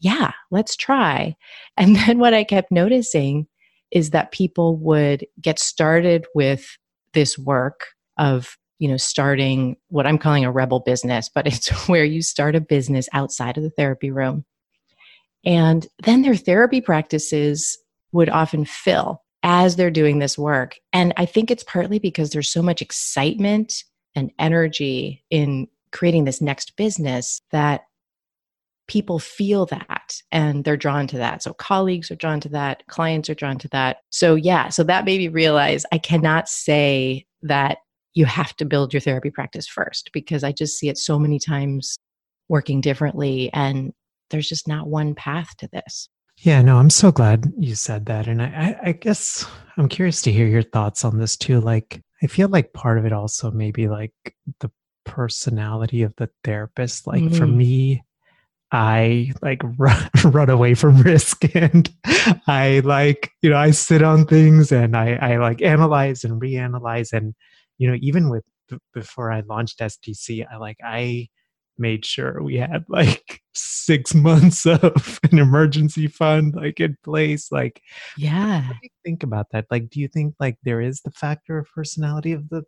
yeah, 0.00 0.32
let's 0.50 0.76
try. 0.76 1.36
And 1.76 1.96
then 1.96 2.18
what 2.18 2.34
I 2.34 2.44
kept 2.44 2.70
noticing 2.70 3.46
is 3.90 4.10
that 4.10 4.32
people 4.32 4.76
would 4.76 5.26
get 5.40 5.58
started 5.58 6.26
with 6.34 6.76
this 7.14 7.38
work 7.38 7.86
of 8.18 8.56
you 8.78 8.88
know 8.88 8.96
starting 8.96 9.76
what 9.88 10.06
i'm 10.06 10.18
calling 10.18 10.44
a 10.44 10.50
rebel 10.50 10.80
business 10.80 11.28
but 11.32 11.46
it's 11.46 11.68
where 11.88 12.04
you 12.04 12.22
start 12.22 12.56
a 12.56 12.60
business 12.60 13.08
outside 13.12 13.56
of 13.56 13.62
the 13.62 13.70
therapy 13.70 14.10
room 14.10 14.44
and 15.44 15.86
then 16.02 16.22
their 16.22 16.36
therapy 16.36 16.80
practices 16.80 17.78
would 18.12 18.28
often 18.28 18.64
fill 18.64 19.22
as 19.42 19.76
they're 19.76 19.90
doing 19.90 20.18
this 20.18 20.36
work. 20.36 20.76
And 20.92 21.14
I 21.16 21.24
think 21.26 21.50
it's 21.50 21.64
partly 21.64 21.98
because 21.98 22.30
there's 22.30 22.52
so 22.52 22.62
much 22.62 22.82
excitement 22.82 23.84
and 24.14 24.30
energy 24.38 25.24
in 25.30 25.68
creating 25.92 26.24
this 26.24 26.40
next 26.40 26.76
business 26.76 27.40
that 27.52 27.82
people 28.86 29.20
feel 29.20 29.66
that 29.66 30.20
and 30.32 30.64
they're 30.64 30.76
drawn 30.76 31.06
to 31.06 31.16
that. 31.16 31.42
So 31.42 31.54
colleagues 31.54 32.10
are 32.10 32.16
drawn 32.16 32.40
to 32.40 32.48
that, 32.50 32.82
clients 32.88 33.30
are 33.30 33.34
drawn 33.34 33.56
to 33.58 33.68
that. 33.68 33.98
So, 34.10 34.34
yeah, 34.34 34.68
so 34.68 34.82
that 34.84 35.04
made 35.04 35.18
me 35.18 35.28
realize 35.28 35.86
I 35.92 35.98
cannot 35.98 36.48
say 36.48 37.24
that 37.42 37.78
you 38.14 38.24
have 38.24 38.56
to 38.56 38.64
build 38.64 38.92
your 38.92 39.00
therapy 39.00 39.30
practice 39.30 39.68
first 39.68 40.10
because 40.12 40.42
I 40.42 40.50
just 40.50 40.76
see 40.76 40.88
it 40.88 40.98
so 40.98 41.18
many 41.18 41.38
times 41.38 41.96
working 42.48 42.80
differently 42.80 43.48
and 43.52 43.92
there's 44.30 44.48
just 44.48 44.68
not 44.68 44.86
one 44.86 45.14
path 45.14 45.56
to 45.58 45.68
this. 45.72 46.08
Yeah, 46.38 46.62
no, 46.62 46.78
I'm 46.78 46.90
so 46.90 47.12
glad 47.12 47.52
you 47.58 47.74
said 47.74 48.06
that. 48.06 48.26
And 48.26 48.40
I, 48.40 48.78
I, 48.82 48.92
guess 48.92 49.46
I'm 49.76 49.90
curious 49.90 50.22
to 50.22 50.32
hear 50.32 50.46
your 50.46 50.62
thoughts 50.62 51.04
on 51.04 51.18
this 51.18 51.36
too. 51.36 51.60
Like, 51.60 52.02
I 52.22 52.28
feel 52.28 52.48
like 52.48 52.72
part 52.72 52.96
of 52.96 53.04
it 53.04 53.12
also 53.12 53.50
maybe 53.50 53.88
like 53.88 54.14
the 54.60 54.70
personality 55.04 56.02
of 56.02 56.14
the 56.16 56.30
therapist. 56.42 57.06
Like, 57.06 57.22
mm-hmm. 57.22 57.34
for 57.34 57.46
me, 57.46 58.02
I 58.72 59.32
like 59.42 59.60
run, 59.78 60.08
run 60.24 60.48
away 60.48 60.74
from 60.74 61.02
risk 61.02 61.44
and 61.54 61.92
I 62.46 62.80
like, 62.84 63.32
you 63.42 63.50
know, 63.50 63.58
I 63.58 63.72
sit 63.72 64.02
on 64.02 64.26
things 64.26 64.72
and 64.72 64.96
I, 64.96 65.16
I 65.16 65.36
like 65.36 65.60
analyze 65.60 66.24
and 66.24 66.40
reanalyze. 66.40 67.12
And, 67.12 67.34
you 67.76 67.86
know, 67.90 67.98
even 68.00 68.30
with 68.30 68.44
before 68.94 69.30
I 69.30 69.40
launched 69.40 69.80
STC, 69.80 70.46
I 70.50 70.56
like, 70.56 70.78
I, 70.82 71.28
made 71.80 72.04
sure 72.04 72.42
we 72.42 72.56
had 72.56 72.84
like 72.88 73.40
six 73.54 74.14
months 74.28 74.66
of 74.66 75.18
an 75.30 75.38
emergency 75.38 76.06
fund 76.06 76.54
like 76.54 76.80
in 76.80 76.96
place 77.02 77.50
like 77.50 77.82
yeah. 78.16 78.68
think 79.04 79.22
about 79.22 79.46
that? 79.52 79.66
Like 79.70 79.90
do 79.90 80.00
you 80.00 80.08
think 80.08 80.34
like 80.38 80.56
there 80.62 80.80
is 80.80 81.00
the 81.00 81.10
factor 81.10 81.58
of 81.58 81.68
personality 81.74 82.32
of 82.32 82.48
the 82.48 82.62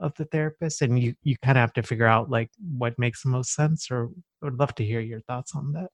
of 0.00 0.12
the 0.16 0.26
therapist? 0.26 0.82
And 0.82 0.98
you 0.98 1.14
you 1.22 1.36
kind 1.42 1.58
of 1.58 1.62
have 1.62 1.72
to 1.74 1.82
figure 1.82 2.06
out 2.06 2.30
like 2.30 2.50
what 2.76 2.98
makes 2.98 3.22
the 3.22 3.30
most 3.30 3.54
sense 3.54 3.90
or 3.90 4.10
I 4.42 4.46
would 4.46 4.58
love 4.58 4.74
to 4.76 4.84
hear 4.84 5.00
your 5.00 5.20
thoughts 5.22 5.54
on 5.54 5.72
that. 5.72 5.88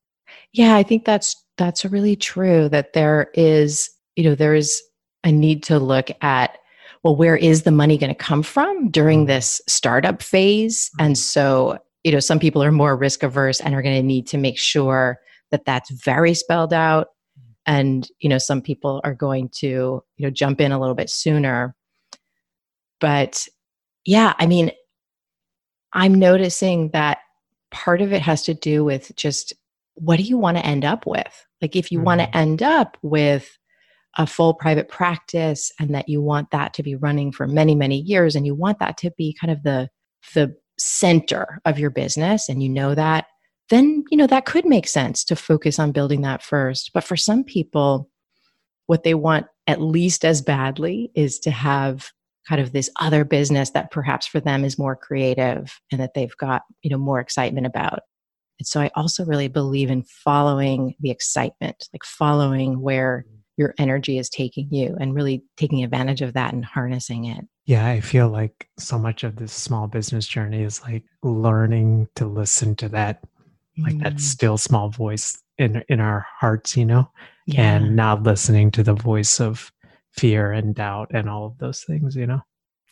Yeah 0.52 0.74
i 0.74 0.82
think 0.82 1.04
that's 1.04 1.36
that's 1.58 1.84
really 1.84 2.16
true 2.16 2.68
that 2.70 2.94
there 2.94 3.30
is 3.34 3.90
you 4.16 4.24
know 4.24 4.34
there 4.34 4.54
is 4.54 4.82
a 5.22 5.30
need 5.30 5.62
to 5.64 5.78
look 5.78 6.10
at 6.22 6.58
well 7.04 7.14
where 7.14 7.36
is 7.36 7.62
the 7.62 7.70
money 7.70 7.96
going 7.96 8.12
to 8.12 8.14
come 8.14 8.42
from 8.42 8.90
during 8.90 9.20
mm-hmm. 9.20 9.28
this 9.28 9.60
startup 9.68 10.22
phase? 10.22 10.90
And 10.98 11.16
so 11.16 11.78
you 12.04 12.12
know 12.12 12.20
some 12.20 12.38
people 12.38 12.62
are 12.62 12.72
more 12.72 12.96
risk 12.96 13.22
averse 13.22 13.60
and 13.60 13.74
are 13.74 13.82
going 13.82 13.96
to 13.96 14.06
need 14.06 14.26
to 14.28 14.38
make 14.38 14.58
sure 14.58 15.18
that 15.50 15.64
that's 15.64 15.90
very 15.90 16.34
spelled 16.34 16.72
out. 16.72 17.08
And 17.66 18.08
you 18.20 18.28
know 18.28 18.38
some 18.38 18.62
people 18.62 19.00
are 19.04 19.14
going 19.14 19.48
to 19.56 19.66
you 19.66 20.26
know 20.26 20.30
jump 20.30 20.60
in 20.60 20.72
a 20.72 20.80
little 20.80 20.94
bit 20.94 21.10
sooner. 21.10 21.74
But 23.00 23.46
yeah 24.06 24.34
i 24.38 24.46
mean 24.46 24.70
i'm 25.94 26.14
noticing 26.14 26.90
that 26.90 27.18
part 27.70 28.00
of 28.00 28.12
it 28.12 28.22
has 28.22 28.42
to 28.42 28.54
do 28.54 28.84
with 28.84 29.12
just 29.16 29.52
what 29.94 30.16
do 30.16 30.22
you 30.22 30.38
want 30.38 30.56
to 30.56 30.66
end 30.66 30.84
up 30.84 31.06
with? 31.06 31.46
Like 31.60 31.76
if 31.76 31.92
you 31.92 31.98
mm-hmm. 31.98 32.06
want 32.06 32.20
to 32.20 32.36
end 32.36 32.62
up 32.62 32.96
with 33.02 33.58
a 34.16 34.26
full 34.26 34.54
private 34.54 34.88
practice 34.88 35.72
and 35.80 35.94
that 35.94 36.08
you 36.08 36.22
want 36.22 36.50
that 36.50 36.74
to 36.74 36.82
be 36.82 36.94
running 36.94 37.32
for 37.32 37.48
many 37.48 37.74
many 37.74 37.98
years 37.98 38.36
and 38.36 38.46
you 38.46 38.54
want 38.54 38.78
that 38.78 38.96
to 38.98 39.10
be 39.16 39.36
kind 39.40 39.52
of 39.52 39.62
the 39.64 39.88
the 40.34 40.54
center 40.78 41.60
of 41.64 41.78
your 41.78 41.90
business 41.90 42.48
and 42.48 42.62
you 42.62 42.68
know 42.68 42.94
that, 42.94 43.26
then, 43.70 44.04
you 44.10 44.16
know, 44.16 44.26
that 44.26 44.44
could 44.44 44.66
make 44.66 44.86
sense 44.86 45.24
to 45.24 45.36
focus 45.36 45.78
on 45.78 45.92
building 45.92 46.22
that 46.22 46.42
first. 46.42 46.90
But 46.92 47.04
for 47.04 47.16
some 47.16 47.44
people, 47.44 48.10
what 48.86 49.02
they 49.02 49.14
want 49.14 49.46
at 49.66 49.80
least 49.80 50.24
as 50.24 50.42
badly 50.42 51.10
is 51.14 51.38
to 51.40 51.50
have 51.50 52.10
kind 52.46 52.60
of 52.60 52.72
this 52.72 52.90
other 53.00 53.24
business 53.24 53.70
that 53.70 53.90
perhaps 53.90 54.26
for 54.26 54.38
them 54.38 54.64
is 54.64 54.78
more 54.78 54.94
creative 54.94 55.80
and 55.90 56.00
that 56.00 56.12
they've 56.14 56.36
got, 56.36 56.62
you 56.82 56.90
know, 56.90 56.98
more 56.98 57.20
excitement 57.20 57.66
about. 57.66 58.00
And 58.58 58.66
so 58.66 58.80
I 58.80 58.90
also 58.94 59.24
really 59.24 59.48
believe 59.48 59.90
in 59.90 60.02
following 60.02 60.94
the 61.00 61.10
excitement, 61.10 61.88
like 61.92 62.04
following 62.04 62.80
where 62.82 63.24
your 63.56 63.74
energy 63.78 64.18
is 64.18 64.28
taking 64.28 64.68
you 64.70 64.96
and 65.00 65.14
really 65.14 65.44
taking 65.56 65.84
advantage 65.84 66.22
of 66.22 66.32
that 66.34 66.52
and 66.52 66.64
harnessing 66.64 67.26
it. 67.26 67.44
Yeah, 67.66 67.86
I 67.86 68.00
feel 68.00 68.28
like 68.28 68.68
so 68.78 68.98
much 68.98 69.24
of 69.24 69.36
this 69.36 69.52
small 69.52 69.86
business 69.86 70.26
journey 70.26 70.62
is 70.62 70.82
like 70.82 71.04
learning 71.22 72.08
to 72.16 72.26
listen 72.26 72.74
to 72.76 72.88
that, 72.90 73.22
like 73.78 73.98
that 74.00 74.14
mm. 74.14 74.20
still 74.20 74.58
small 74.58 74.90
voice 74.90 75.40
in 75.56 75.82
in 75.88 76.00
our 76.00 76.26
hearts, 76.40 76.76
you 76.76 76.84
know, 76.84 77.10
yeah. 77.46 77.76
and 77.76 77.96
not 77.96 78.22
listening 78.22 78.70
to 78.72 78.82
the 78.82 78.94
voice 78.94 79.40
of 79.40 79.72
fear 80.10 80.52
and 80.52 80.74
doubt 80.74 81.10
and 81.12 81.28
all 81.28 81.46
of 81.46 81.58
those 81.58 81.82
things, 81.84 82.16
you 82.16 82.26
know. 82.26 82.40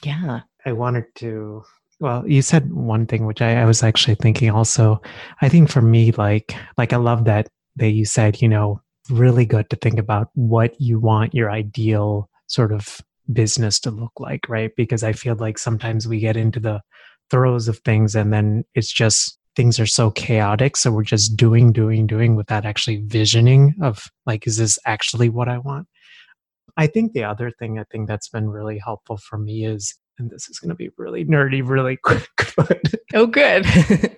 Yeah. 0.03 0.41
I 0.65 0.73
wanted 0.73 1.05
to 1.17 1.65
well, 2.01 2.27
you 2.27 2.43
said 2.43 2.73
one 2.73 3.07
thing 3.07 3.27
which 3.27 3.41
I, 3.41 3.63
I 3.63 3.65
was 3.65 3.85
actually 3.85 4.17
thinking 4.17 4.51
also. 4.51 5.01
I 5.41 5.49
think 5.49 5.71
for 5.71 5.83
me, 5.83 6.11
like 6.13 6.55
like 6.77 6.93
I 6.93 6.97
love 6.97 7.25
that 7.27 7.49
that 7.77 7.91
you 7.91 8.05
said, 8.05 8.43
you 8.43 8.49
know, 8.49 8.81
really 9.13 9.45
good 9.45 9.71
to 9.71 9.77
think 9.77 9.99
about 9.99 10.29
what 10.35 10.81
you 10.81 10.99
want 10.99 11.35
your 11.35 11.51
ideal 11.51 12.29
sort 12.47 12.73
of 12.73 13.01
business 13.33 13.79
to 13.81 13.91
look 13.91 14.13
like, 14.19 14.49
right? 14.49 14.71
Because 14.77 15.03
I 15.03 15.13
feel 15.13 15.37
like 15.37 15.59
sometimes 15.59 16.09
we 16.09 16.19
get 16.19 16.37
into 16.37 16.61
the 16.61 16.81
throes 17.31 17.69
of 17.69 17.79
things 17.79 18.15
and 18.15 18.33
then 18.33 18.65
it's 18.75 18.93
just 18.93 19.39
things 19.55 19.79
are 19.79 19.87
so 19.87 20.11
chaotic. 20.11 20.77
So 20.77 20.91
we're 20.91 21.03
just 21.03 21.37
doing, 21.37 21.73
doing, 21.73 22.07
doing 22.07 22.37
without 22.37 22.65
actually 22.65 23.03
visioning 23.07 23.75
of 23.83 24.11
like, 24.27 24.47
is 24.47 24.57
this 24.57 24.79
actually 24.87 25.29
what 25.29 25.49
I 25.49 25.59
want? 25.59 25.87
I 26.77 26.87
think 26.87 27.13
the 27.13 27.25
other 27.25 27.51
thing 27.51 27.79
I 27.79 27.85
think 27.91 28.09
that's 28.09 28.29
been 28.29 28.49
really 28.49 28.79
helpful 28.79 29.19
for 29.19 29.39
me 29.39 29.67
is, 29.67 29.95
and 30.19 30.31
this 30.31 30.49
is 30.49 30.59
going 30.59 30.71
to 30.71 30.75
be 30.75 30.91
really 30.97 31.25
nerdy 31.25 31.67
really 31.67 31.97
quick, 32.03 32.29
but 32.57 32.81
oh, 33.15 33.27
good. 33.27 33.67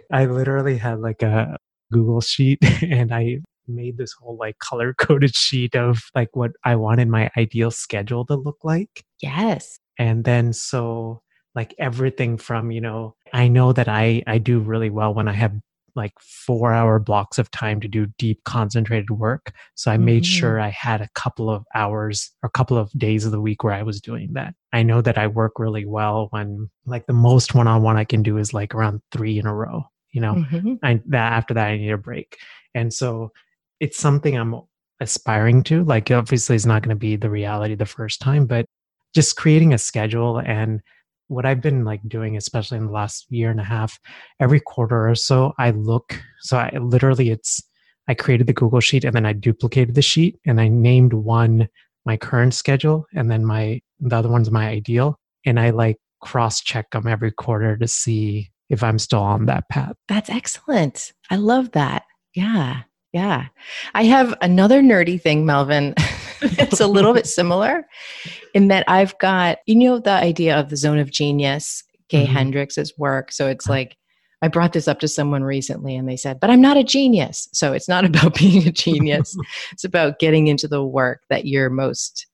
I 0.12 0.26
literally 0.26 0.76
had 0.76 1.00
like 1.00 1.22
a 1.22 1.56
Google 1.92 2.20
sheet 2.20 2.58
and 2.82 3.12
I 3.12 3.38
made 3.68 3.98
this 3.98 4.12
whole 4.12 4.36
like 4.36 4.58
color 4.58 4.94
coded 4.98 5.34
sheet 5.34 5.74
of 5.74 6.02
like 6.14 6.34
what 6.34 6.52
I 6.64 6.76
wanted 6.76 7.08
my 7.08 7.30
ideal 7.36 7.70
schedule 7.70 8.24
to 8.26 8.34
look 8.34 8.58
like. 8.62 9.04
Yes. 9.20 9.78
And 9.98 10.24
then 10.24 10.52
so 10.52 11.22
like 11.54 11.74
everything 11.78 12.36
from, 12.36 12.70
you 12.70 12.80
know, 12.80 13.14
I 13.32 13.48
know 13.48 13.72
that 13.72 13.88
I 13.88 14.22
I 14.26 14.38
do 14.38 14.58
really 14.58 14.90
well 14.90 15.14
when 15.14 15.28
I 15.28 15.32
have 15.32 15.54
like 15.96 16.12
4 16.18 16.72
hour 16.72 16.98
blocks 16.98 17.38
of 17.38 17.52
time 17.52 17.80
to 17.80 17.86
do 17.86 18.08
deep 18.18 18.42
concentrated 18.42 19.10
work. 19.10 19.52
So 19.76 19.92
I 19.92 19.94
mm-hmm. 19.94 20.04
made 20.06 20.26
sure 20.26 20.58
I 20.58 20.70
had 20.70 21.00
a 21.00 21.08
couple 21.14 21.48
of 21.48 21.64
hours 21.72 22.32
or 22.42 22.48
a 22.48 22.50
couple 22.50 22.76
of 22.76 22.90
days 22.98 23.24
of 23.24 23.30
the 23.30 23.40
week 23.40 23.62
where 23.62 23.72
I 23.72 23.84
was 23.84 24.00
doing 24.00 24.32
that. 24.32 24.54
I 24.72 24.82
know 24.82 25.00
that 25.02 25.18
I 25.18 25.28
work 25.28 25.60
really 25.60 25.86
well 25.86 26.26
when 26.30 26.68
like 26.84 27.06
the 27.06 27.12
most 27.12 27.54
one-on-one 27.54 27.96
I 27.96 28.02
can 28.02 28.24
do 28.24 28.38
is 28.38 28.52
like 28.52 28.74
around 28.74 29.02
3 29.12 29.38
in 29.38 29.46
a 29.46 29.54
row 29.54 29.84
you 30.14 30.20
know 30.20 30.34
mm-hmm. 30.34 30.74
I, 30.82 31.00
that 31.08 31.32
after 31.32 31.52
that 31.54 31.66
i 31.66 31.76
need 31.76 31.90
a 31.90 31.98
break 31.98 32.38
and 32.74 32.94
so 32.94 33.32
it's 33.80 33.98
something 33.98 34.36
I'm 34.36 34.54
aspiring 35.00 35.62
to. 35.64 35.84
Like, 35.84 36.10
obviously, 36.10 36.56
it's 36.56 36.66
not 36.66 36.82
going 36.82 36.94
to 36.94 37.00
be 37.00 37.16
the 37.16 37.30
reality 37.30 37.74
the 37.74 37.86
first 37.86 38.20
time, 38.20 38.46
but 38.46 38.66
just 39.14 39.36
creating 39.36 39.72
a 39.72 39.78
schedule 39.78 40.38
and 40.38 40.80
what 41.28 41.46
I've 41.46 41.60
been 41.60 41.84
like 41.84 42.00
doing, 42.06 42.36
especially 42.36 42.78
in 42.78 42.86
the 42.86 42.92
last 42.92 43.26
year 43.30 43.50
and 43.50 43.60
a 43.60 43.64
half, 43.64 43.98
every 44.40 44.60
quarter 44.60 45.08
or 45.08 45.14
so, 45.14 45.52
I 45.58 45.70
look. 45.70 46.20
So 46.40 46.58
I 46.58 46.76
literally, 46.78 47.30
it's, 47.30 47.62
I 48.08 48.14
created 48.14 48.46
the 48.46 48.52
Google 48.52 48.80
Sheet 48.80 49.04
and 49.04 49.14
then 49.14 49.24
I 49.24 49.32
duplicated 49.32 49.94
the 49.94 50.02
sheet 50.02 50.38
and 50.44 50.60
I 50.60 50.68
named 50.68 51.14
one 51.14 51.68
my 52.04 52.18
current 52.18 52.52
schedule 52.52 53.06
and 53.14 53.30
then 53.30 53.44
my, 53.46 53.80
the 54.00 54.16
other 54.16 54.28
one's 54.28 54.50
my 54.50 54.68
ideal. 54.68 55.18
And 55.46 55.58
I 55.58 55.70
like 55.70 55.96
cross 56.20 56.60
check 56.60 56.90
them 56.90 57.06
every 57.06 57.32
quarter 57.32 57.76
to 57.76 57.88
see 57.88 58.50
if 58.68 58.82
I'm 58.82 58.98
still 58.98 59.20
on 59.20 59.46
that 59.46 59.68
path. 59.70 59.94
That's 60.08 60.30
excellent. 60.30 61.12
I 61.30 61.36
love 61.36 61.72
that. 61.72 62.02
Yeah. 62.34 62.82
Yeah. 63.14 63.46
I 63.94 64.04
have 64.04 64.34
another 64.42 64.82
nerdy 64.82 65.22
thing, 65.22 65.46
Melvin. 65.46 65.94
it's 66.42 66.80
a 66.80 66.88
little 66.88 67.14
bit 67.14 67.28
similar 67.28 67.86
in 68.54 68.68
that 68.68 68.84
I've 68.88 69.16
got, 69.18 69.58
you 69.66 69.76
know, 69.76 70.00
the 70.00 70.10
idea 70.10 70.58
of 70.58 70.68
the 70.68 70.76
zone 70.76 70.98
of 70.98 71.12
genius, 71.12 71.84
Gay 72.08 72.24
mm-hmm. 72.24 72.32
Hendricks' 72.32 72.92
work. 72.98 73.30
So 73.30 73.46
it's 73.46 73.68
like, 73.68 73.96
I 74.42 74.48
brought 74.48 74.72
this 74.72 74.88
up 74.88 74.98
to 74.98 75.08
someone 75.08 75.44
recently 75.44 75.94
and 75.94 76.08
they 76.08 76.16
said, 76.16 76.40
but 76.40 76.50
I'm 76.50 76.60
not 76.60 76.76
a 76.76 76.82
genius. 76.82 77.48
So 77.52 77.72
it's 77.72 77.88
not 77.88 78.04
about 78.04 78.34
being 78.34 78.66
a 78.66 78.72
genius. 78.72 79.38
it's 79.70 79.84
about 79.84 80.18
getting 80.18 80.48
into 80.48 80.66
the 80.66 80.84
work 80.84 81.22
that 81.30 81.46
you're 81.46 81.70
most 81.70 82.26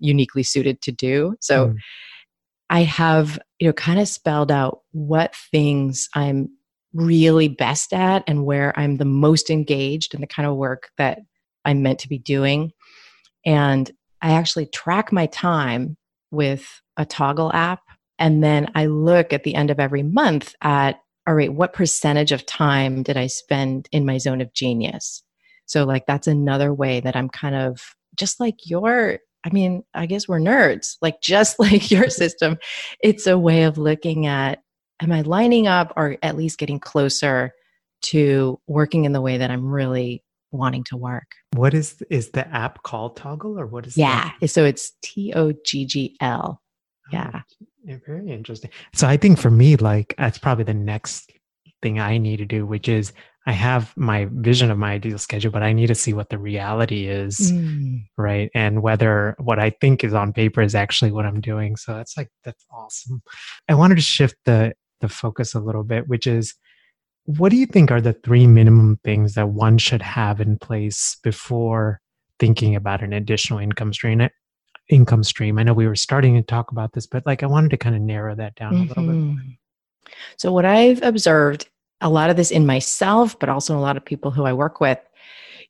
uniquely 0.00 0.42
suited 0.42 0.82
to 0.82 0.90
do. 0.90 1.36
So 1.40 1.68
mm. 1.68 1.76
I 2.70 2.82
have, 2.82 3.38
you 3.60 3.68
know, 3.68 3.72
kind 3.72 4.00
of 4.00 4.08
spelled 4.08 4.50
out 4.50 4.80
what 4.90 5.36
things 5.52 6.08
I'm 6.12 6.48
really 6.94 7.48
best 7.48 7.92
at 7.92 8.22
and 8.26 8.46
where 8.46 8.76
I'm 8.78 8.96
the 8.96 9.04
most 9.04 9.50
engaged 9.50 10.14
in 10.14 10.20
the 10.20 10.26
kind 10.26 10.48
of 10.48 10.56
work 10.56 10.90
that 10.96 11.18
I'm 11.64 11.82
meant 11.82 11.98
to 12.00 12.08
be 12.08 12.18
doing. 12.18 12.72
And 13.44 13.90
I 14.22 14.32
actually 14.32 14.66
track 14.66 15.12
my 15.12 15.26
time 15.26 15.96
with 16.30 16.80
a 16.96 17.04
Toggl 17.04 17.52
app. 17.52 17.80
And 18.18 18.42
then 18.42 18.70
I 18.74 18.86
look 18.86 19.32
at 19.32 19.42
the 19.42 19.54
end 19.54 19.70
of 19.70 19.80
every 19.80 20.02
month 20.02 20.54
at, 20.62 21.00
all 21.26 21.34
right, 21.34 21.52
what 21.52 21.72
percentage 21.72 22.32
of 22.32 22.46
time 22.46 23.02
did 23.02 23.16
I 23.16 23.26
spend 23.26 23.88
in 23.92 24.06
my 24.06 24.18
zone 24.18 24.40
of 24.40 24.54
genius? 24.54 25.22
So, 25.66 25.84
like, 25.84 26.06
that's 26.06 26.26
another 26.26 26.72
way 26.72 27.00
that 27.00 27.16
I'm 27.16 27.28
kind 27.28 27.54
of 27.54 27.80
just 28.16 28.38
like 28.38 28.56
your, 28.64 29.18
I 29.44 29.50
mean, 29.50 29.82
I 29.94 30.06
guess 30.06 30.28
we're 30.28 30.38
nerds, 30.38 30.96
like, 31.00 31.20
just 31.20 31.58
like 31.58 31.90
your 31.90 32.10
system. 32.10 32.58
It's 33.02 33.26
a 33.26 33.38
way 33.38 33.64
of 33.64 33.78
looking 33.78 34.26
at 34.26 34.63
am 35.00 35.12
I 35.12 35.22
lining 35.22 35.66
up 35.66 35.92
or 35.96 36.16
at 36.22 36.36
least 36.36 36.58
getting 36.58 36.80
closer 36.80 37.52
to 38.02 38.60
working 38.66 39.04
in 39.04 39.12
the 39.12 39.20
way 39.20 39.38
that 39.38 39.50
I'm 39.50 39.66
really 39.66 40.22
wanting 40.52 40.84
to 40.84 40.96
work? 40.96 41.34
What 41.54 41.74
is 41.74 42.02
is 42.10 42.30
the 42.30 42.46
app 42.48 42.82
called 42.82 43.16
Toggl 43.16 43.58
or 43.58 43.66
what 43.66 43.86
is 43.86 43.96
Yeah, 43.96 44.30
that? 44.40 44.48
so 44.48 44.64
it's 44.64 44.92
T 45.02 45.32
O 45.34 45.52
G 45.64 45.86
G 45.86 46.16
L. 46.20 46.60
Yeah. 47.12 47.42
Yeah, 47.84 47.98
very 48.06 48.30
interesting. 48.30 48.70
So 48.94 49.06
I 49.06 49.18
think 49.18 49.38
for 49.38 49.50
me, 49.50 49.76
like 49.76 50.14
that's 50.16 50.38
probably 50.38 50.64
the 50.64 50.72
next 50.74 51.30
thing 51.82 52.00
I 52.00 52.16
need 52.16 52.38
to 52.38 52.46
do, 52.46 52.64
which 52.64 52.88
is 52.88 53.12
I 53.46 53.52
have 53.52 53.94
my 53.94 54.26
vision 54.30 54.70
of 54.70 54.78
my 54.78 54.92
ideal 54.92 55.18
schedule, 55.18 55.50
but 55.50 55.62
I 55.62 55.74
need 55.74 55.88
to 55.88 55.94
see 55.94 56.14
what 56.14 56.30
the 56.30 56.38
reality 56.38 57.08
is, 57.08 57.52
mm. 57.52 58.02
right? 58.16 58.50
And 58.54 58.82
whether 58.82 59.36
what 59.38 59.58
I 59.58 59.70
think 59.82 60.02
is 60.02 60.14
on 60.14 60.32
paper 60.32 60.62
is 60.62 60.74
actually 60.74 61.12
what 61.12 61.26
I'm 61.26 61.42
doing. 61.42 61.76
So 61.76 61.92
that's 61.92 62.16
like 62.16 62.30
that's 62.42 62.64
awesome. 62.72 63.22
I 63.68 63.74
wanted 63.74 63.96
to 63.96 64.00
shift 64.00 64.36
the 64.46 64.72
the 65.00 65.08
focus 65.08 65.54
a 65.54 65.60
little 65.60 65.84
bit, 65.84 66.08
which 66.08 66.26
is 66.26 66.54
what 67.26 67.50
do 67.50 67.56
you 67.56 67.66
think 67.66 67.90
are 67.90 68.00
the 68.00 68.12
three 68.12 68.46
minimum 68.46 68.98
things 69.02 69.34
that 69.34 69.48
one 69.48 69.78
should 69.78 70.02
have 70.02 70.40
in 70.40 70.58
place 70.58 71.16
before 71.22 72.00
thinking 72.38 72.76
about 72.76 73.02
an 73.02 73.12
additional 73.12 73.58
income 73.58 73.92
stream? 73.92 74.28
Income 74.90 75.24
stream. 75.24 75.58
I 75.58 75.62
know 75.62 75.72
we 75.72 75.86
were 75.86 75.96
starting 75.96 76.34
to 76.34 76.42
talk 76.42 76.70
about 76.70 76.92
this, 76.92 77.06
but 77.06 77.24
like 77.24 77.42
I 77.42 77.46
wanted 77.46 77.70
to 77.70 77.78
kind 77.78 77.96
of 77.96 78.02
narrow 78.02 78.34
that 78.34 78.54
down 78.56 78.74
mm-hmm. 78.74 78.82
a 78.82 78.86
little 78.88 79.04
bit. 79.04 79.14
Mm-hmm. 79.14 79.50
So 80.36 80.52
what 80.52 80.66
I've 80.66 81.02
observed 81.02 81.68
a 82.00 82.10
lot 82.10 82.28
of 82.28 82.36
this 82.36 82.50
in 82.50 82.66
myself, 82.66 83.38
but 83.38 83.48
also 83.48 83.76
a 83.76 83.80
lot 83.80 83.96
of 83.96 84.04
people 84.04 84.30
who 84.30 84.44
I 84.44 84.52
work 84.52 84.80
with, 84.80 84.98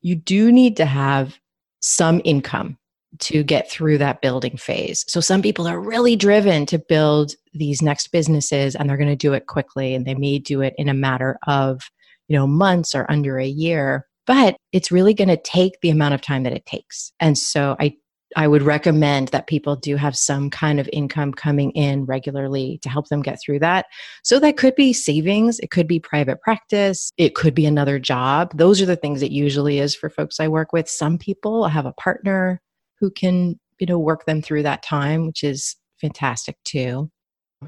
you 0.00 0.16
do 0.16 0.50
need 0.50 0.76
to 0.78 0.84
have 0.84 1.38
some 1.80 2.20
income 2.24 2.78
to 3.20 3.42
get 3.42 3.70
through 3.70 3.98
that 3.98 4.20
building 4.20 4.56
phase. 4.56 5.04
So 5.08 5.20
some 5.20 5.42
people 5.42 5.66
are 5.66 5.80
really 5.80 6.16
driven 6.16 6.66
to 6.66 6.78
build 6.78 7.34
these 7.52 7.82
next 7.82 8.08
businesses 8.08 8.74
and 8.74 8.88
they're 8.88 8.96
going 8.96 9.08
to 9.08 9.16
do 9.16 9.32
it 9.32 9.46
quickly 9.46 9.94
and 9.94 10.06
they 10.06 10.14
may 10.14 10.38
do 10.38 10.60
it 10.60 10.74
in 10.76 10.88
a 10.88 10.94
matter 10.94 11.38
of, 11.46 11.82
you 12.28 12.36
know, 12.36 12.46
months 12.46 12.94
or 12.94 13.10
under 13.10 13.38
a 13.38 13.46
year, 13.46 14.06
but 14.26 14.56
it's 14.72 14.90
really 14.90 15.14
going 15.14 15.28
to 15.28 15.36
take 15.36 15.80
the 15.80 15.90
amount 15.90 16.14
of 16.14 16.22
time 16.22 16.42
that 16.42 16.52
it 16.52 16.66
takes. 16.66 17.12
And 17.20 17.38
so 17.38 17.76
I 17.78 17.96
I 18.36 18.48
would 18.48 18.62
recommend 18.62 19.28
that 19.28 19.46
people 19.46 19.76
do 19.76 19.96
have 19.96 20.16
some 20.16 20.50
kind 20.50 20.80
of 20.80 20.88
income 20.92 21.32
coming 21.32 21.70
in 21.72 22.04
regularly 22.04 22.78
to 22.82 22.88
help 22.88 23.08
them 23.08 23.22
get 23.22 23.38
through 23.40 23.60
that. 23.60 23.86
So 24.22 24.40
that 24.40 24.56
could 24.56 24.74
be 24.74 24.92
savings, 24.92 25.60
it 25.60 25.70
could 25.70 25.86
be 25.86 26.00
private 26.00 26.40
practice, 26.40 27.12
it 27.16 27.34
could 27.34 27.54
be 27.54 27.66
another 27.66 27.98
job. 27.98 28.50
Those 28.56 28.82
are 28.82 28.86
the 28.86 28.96
things 28.96 29.22
it 29.22 29.30
usually 29.30 29.78
is 29.78 29.94
for 29.94 30.10
folks 30.10 30.40
I 30.40 30.48
work 30.48 30.72
with. 30.72 30.88
Some 30.88 31.18
people 31.18 31.68
have 31.68 31.86
a 31.86 31.92
partner 31.92 32.60
who 33.00 33.10
can, 33.10 33.58
you 33.78 33.86
know, 33.86 33.98
work 33.98 34.26
them 34.26 34.42
through 34.42 34.62
that 34.62 34.82
time, 34.82 35.26
which 35.26 35.44
is 35.44 35.76
fantastic 36.00 36.56
too. 36.64 37.10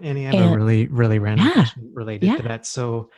Annie, 0.02 0.26
I 0.26 0.34
have 0.34 0.44
and, 0.44 0.54
a 0.54 0.56
really, 0.56 0.86
really 0.88 1.18
random 1.18 1.46
yeah, 1.46 1.52
question 1.54 1.90
related 1.94 2.26
yeah. 2.26 2.36
to 2.36 2.42
that. 2.44 2.66
So 2.66 3.10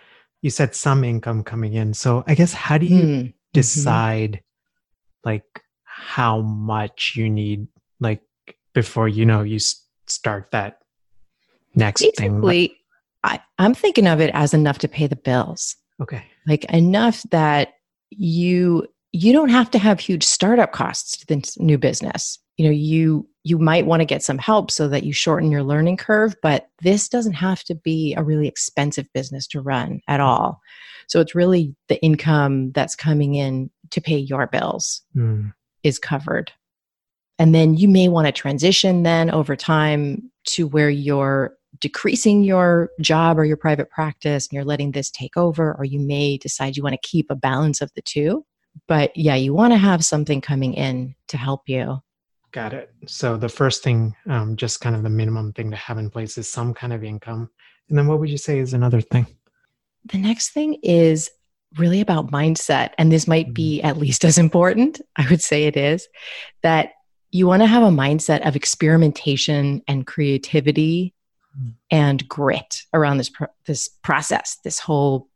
you 0.43 0.51
said 0.51 0.75
some 0.75 1.03
income 1.05 1.43
coming 1.43 1.75
in. 1.75 1.95
So 1.95 2.25
I 2.27 2.35
guess 2.35 2.53
how 2.53 2.79
do 2.79 2.87
you 2.87 3.03
mm, 3.03 3.35
decide 3.53 4.33
mm-hmm. 4.33 5.29
like 5.29 5.63
how 5.83 6.41
much 6.43 7.15
you 7.17 7.29
need 7.29 7.67
like 8.01 8.23
before 8.73 9.09
you 9.09 9.27
know 9.27 9.43
you 9.43 9.59
start 10.07 10.51
that 10.53 10.79
next 11.75 12.03
Basically, 12.03 12.69
thing 12.69 12.77
I, 13.25 13.41
i'm 13.59 13.75
thinking 13.75 14.07
of 14.07 14.21
it 14.21 14.31
as 14.33 14.55
enough 14.55 14.79
to 14.79 14.89
pay 14.89 15.07
the 15.07 15.17
bills 15.17 15.77
okay 16.01 16.25
like 16.47 16.65
enough 16.67 17.23
that 17.31 17.71
you 18.11 18.87
you 19.19 19.33
don't 19.33 19.49
have 19.49 19.71
to 19.71 19.79
have 19.79 20.01
huge 20.01 20.25
startup 20.25 20.73
costs 20.73 21.17
to 21.17 21.27
the 21.27 21.57
new 21.59 21.79
business 21.79 22.39
you 22.57 22.65
know 22.65 22.71
you 22.71 23.29
you 23.45 23.59
might 23.59 23.87
want 23.87 24.01
to 24.01 24.07
get 24.07 24.23
some 24.23 24.39
help 24.39 24.71
so 24.71 24.89
that 24.89 25.05
you 25.05 25.13
shorten 25.13 25.51
your 25.51 25.63
learning 25.63 25.97
curve 25.97 26.35
but 26.43 26.69
this 26.83 27.09
doesn't 27.09 27.33
have 27.33 27.63
to 27.65 27.75
be 27.75 28.15
a 28.15 28.23
really 28.23 28.49
expensive 28.49 29.07
business 29.15 29.47
to 29.47 29.61
run 29.61 30.01
at 30.09 30.21
all 30.21 30.61
so 31.09 31.21
it's 31.21 31.35
really 31.35 31.75
the 31.89 32.01
income 32.03 32.71
that's 32.73 32.95
coming 32.95 33.35
in 33.35 33.71
to 33.91 34.01
pay 34.01 34.19
your 34.19 34.47
bills 34.47 35.03
mm 35.17 35.53
is 35.83 35.99
covered. 35.99 36.53
And 37.39 37.55
then 37.55 37.75
you 37.75 37.89
may 37.89 38.09
want 38.09 38.27
to 38.27 38.33
transition 38.33 39.05
then 39.05 39.31
over 39.31 39.55
time 39.55 40.31
to 40.47 40.67
where 40.67 40.91
you're 40.91 41.55
decreasing 41.81 42.43
your 42.43 42.91
job 43.01 43.39
or 43.39 43.45
your 43.45 43.57
private 43.57 43.91
practice 43.91 44.47
and 44.47 44.55
you're 44.55 44.65
letting 44.65 44.93
this 44.93 45.11
take 45.11 45.37
over, 45.37 45.75
or 45.79 45.85
you 45.85 46.01
may 46.01 46.37
decide 46.37 46.77
you 46.77 46.83
want 46.83 46.95
to 47.01 47.09
keep 47.09 47.31
a 47.31 47.37
balance 47.37 47.81
of 47.81 47.93
the 47.95 48.03
two. 48.03 48.45
But 48.87 49.17
yeah, 49.17 49.35
you 49.35 49.55
want 49.55 49.73
to 49.73 49.79
have 49.79 50.05
something 50.05 50.41
coming 50.41 50.75
in 50.75 51.15
to 51.29 51.37
help 51.37 51.69
you. 51.69 52.01
Got 52.53 52.73
it. 52.73 52.93
So 53.07 53.37
the 53.37 53.49
first 53.49 53.83
thing, 53.83 54.15
um, 54.29 54.57
just 54.57 54.81
kind 54.81 54.97
of 54.97 55.03
the 55.03 55.11
minimum 55.11 55.53
thing 55.53 55.71
to 55.71 55.77
have 55.77 55.99
in 55.99 56.11
place 56.11 56.39
is 56.39 56.49
some 56.51 56.73
kind 56.73 56.93
of 56.93 57.05
income. 57.05 57.51
And 57.89 57.99
then 57.99 58.07
what 58.07 58.21
would 58.21 58.31
you 58.31 58.39
say 58.39 58.59
is 58.59 58.73
another 58.73 59.01
thing? 59.01 59.27
The 60.07 60.19
next 60.19 60.51
thing 60.51 60.79
is 60.83 61.31
really 61.77 62.01
about 62.01 62.31
mindset. 62.31 62.93
And 62.97 63.13
this 63.13 63.29
might 63.29 63.53
be 63.53 63.79
mm-hmm. 63.79 63.87
at 63.87 63.99
least 63.99 64.25
as 64.25 64.39
important. 64.39 65.01
I 65.17 65.29
would 65.29 65.43
say 65.43 65.65
it 65.65 65.77
is 65.77 66.09
that 66.63 66.93
you 67.31 67.47
want 67.47 67.63
to 67.63 67.67
have 67.67 67.83
a 67.83 67.91
mindset 67.91 68.47
of 68.47 68.57
experimentation 68.57 69.83
and 69.87 70.07
creativity 70.07 71.15
mm. 71.59 71.75
and 71.91 72.27
grit 72.27 72.85
around 72.95 73.19
this 73.19 73.31
this 73.67 73.89
process 74.03 74.57
this 74.65 74.79
whole 74.79 75.28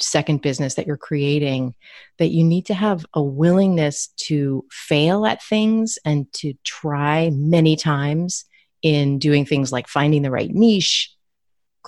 second 0.00 0.42
business 0.42 0.74
that 0.74 0.86
you're 0.86 0.96
creating 0.96 1.74
that 2.18 2.28
you 2.28 2.44
need 2.44 2.66
to 2.66 2.74
have 2.74 3.06
a 3.14 3.22
willingness 3.22 4.08
to 4.16 4.64
fail 4.70 5.24
at 5.24 5.42
things 5.42 5.98
and 6.04 6.30
to 6.32 6.52
try 6.64 7.30
many 7.32 7.74
times 7.74 8.44
in 8.82 9.18
doing 9.18 9.46
things 9.46 9.72
like 9.72 9.88
finding 9.88 10.22
the 10.22 10.30
right 10.30 10.50
niche 10.50 11.14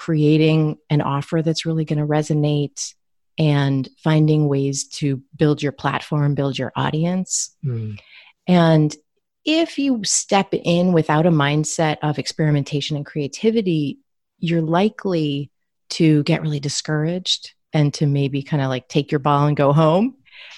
creating 0.01 0.79
an 0.89 1.03
offer 1.03 1.43
that's 1.43 1.67
really 1.67 1.85
going 1.85 1.99
to 1.99 2.07
resonate 2.07 2.95
and 3.39 3.87
finding 4.03 4.49
ways 4.49 4.89
to 4.89 5.23
build 5.37 5.63
your 5.63 5.73
platform, 5.73 6.35
build 6.35 6.59
your 6.59 6.73
audience. 6.75 7.55
Mm. 7.63 7.99
And 8.47 8.97
if 9.45 9.79
you 9.79 10.01
step 10.05 10.49
in 10.53 10.93
without 10.93 11.27
a 11.27 11.31
mindset 11.31 11.99
of 12.03 12.19
experimentation 12.19 12.97
and 12.97 13.05
creativity, 13.05 13.99
you're 14.39 14.63
likely 14.63 15.51
to 15.91 16.23
get 16.23 16.41
really 16.41 16.61
discouraged 16.61 17.53
and 17.73 17.93
to 17.95 18.07
maybe 18.07 18.43
kind 18.43 18.63
of 18.63 18.69
like 18.69 18.89
take 18.89 19.13
your 19.13 19.19
ball 19.19 19.47
and 19.47 19.57
go 19.57 19.73
home. 19.73 20.17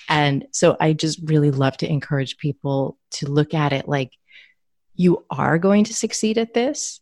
And 0.08 0.46
so 0.52 0.76
I 0.80 0.92
just 0.92 1.20
really 1.24 1.50
love 1.50 1.76
to 1.78 1.88
encourage 1.88 2.38
people 2.38 2.98
to 3.12 3.26
look 3.26 3.54
at 3.54 3.72
it 3.72 3.88
like 3.88 4.12
you 4.94 5.24
are 5.30 5.58
going 5.58 5.84
to 5.84 5.94
succeed 5.94 6.38
at 6.38 6.54
this 6.54 7.00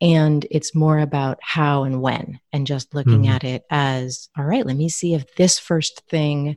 and 0.00 0.46
it's 0.50 0.74
more 0.74 0.98
about 0.98 1.38
how 1.42 1.84
and 1.84 2.02
when 2.02 2.38
and 2.52 2.66
just 2.66 2.94
looking 2.94 3.22
mm-hmm. 3.22 3.32
at 3.32 3.44
it 3.44 3.64
as 3.70 4.28
all 4.36 4.44
right 4.44 4.66
let 4.66 4.76
me 4.76 4.88
see 4.88 5.14
if 5.14 5.34
this 5.36 5.58
first 5.58 6.02
thing 6.08 6.56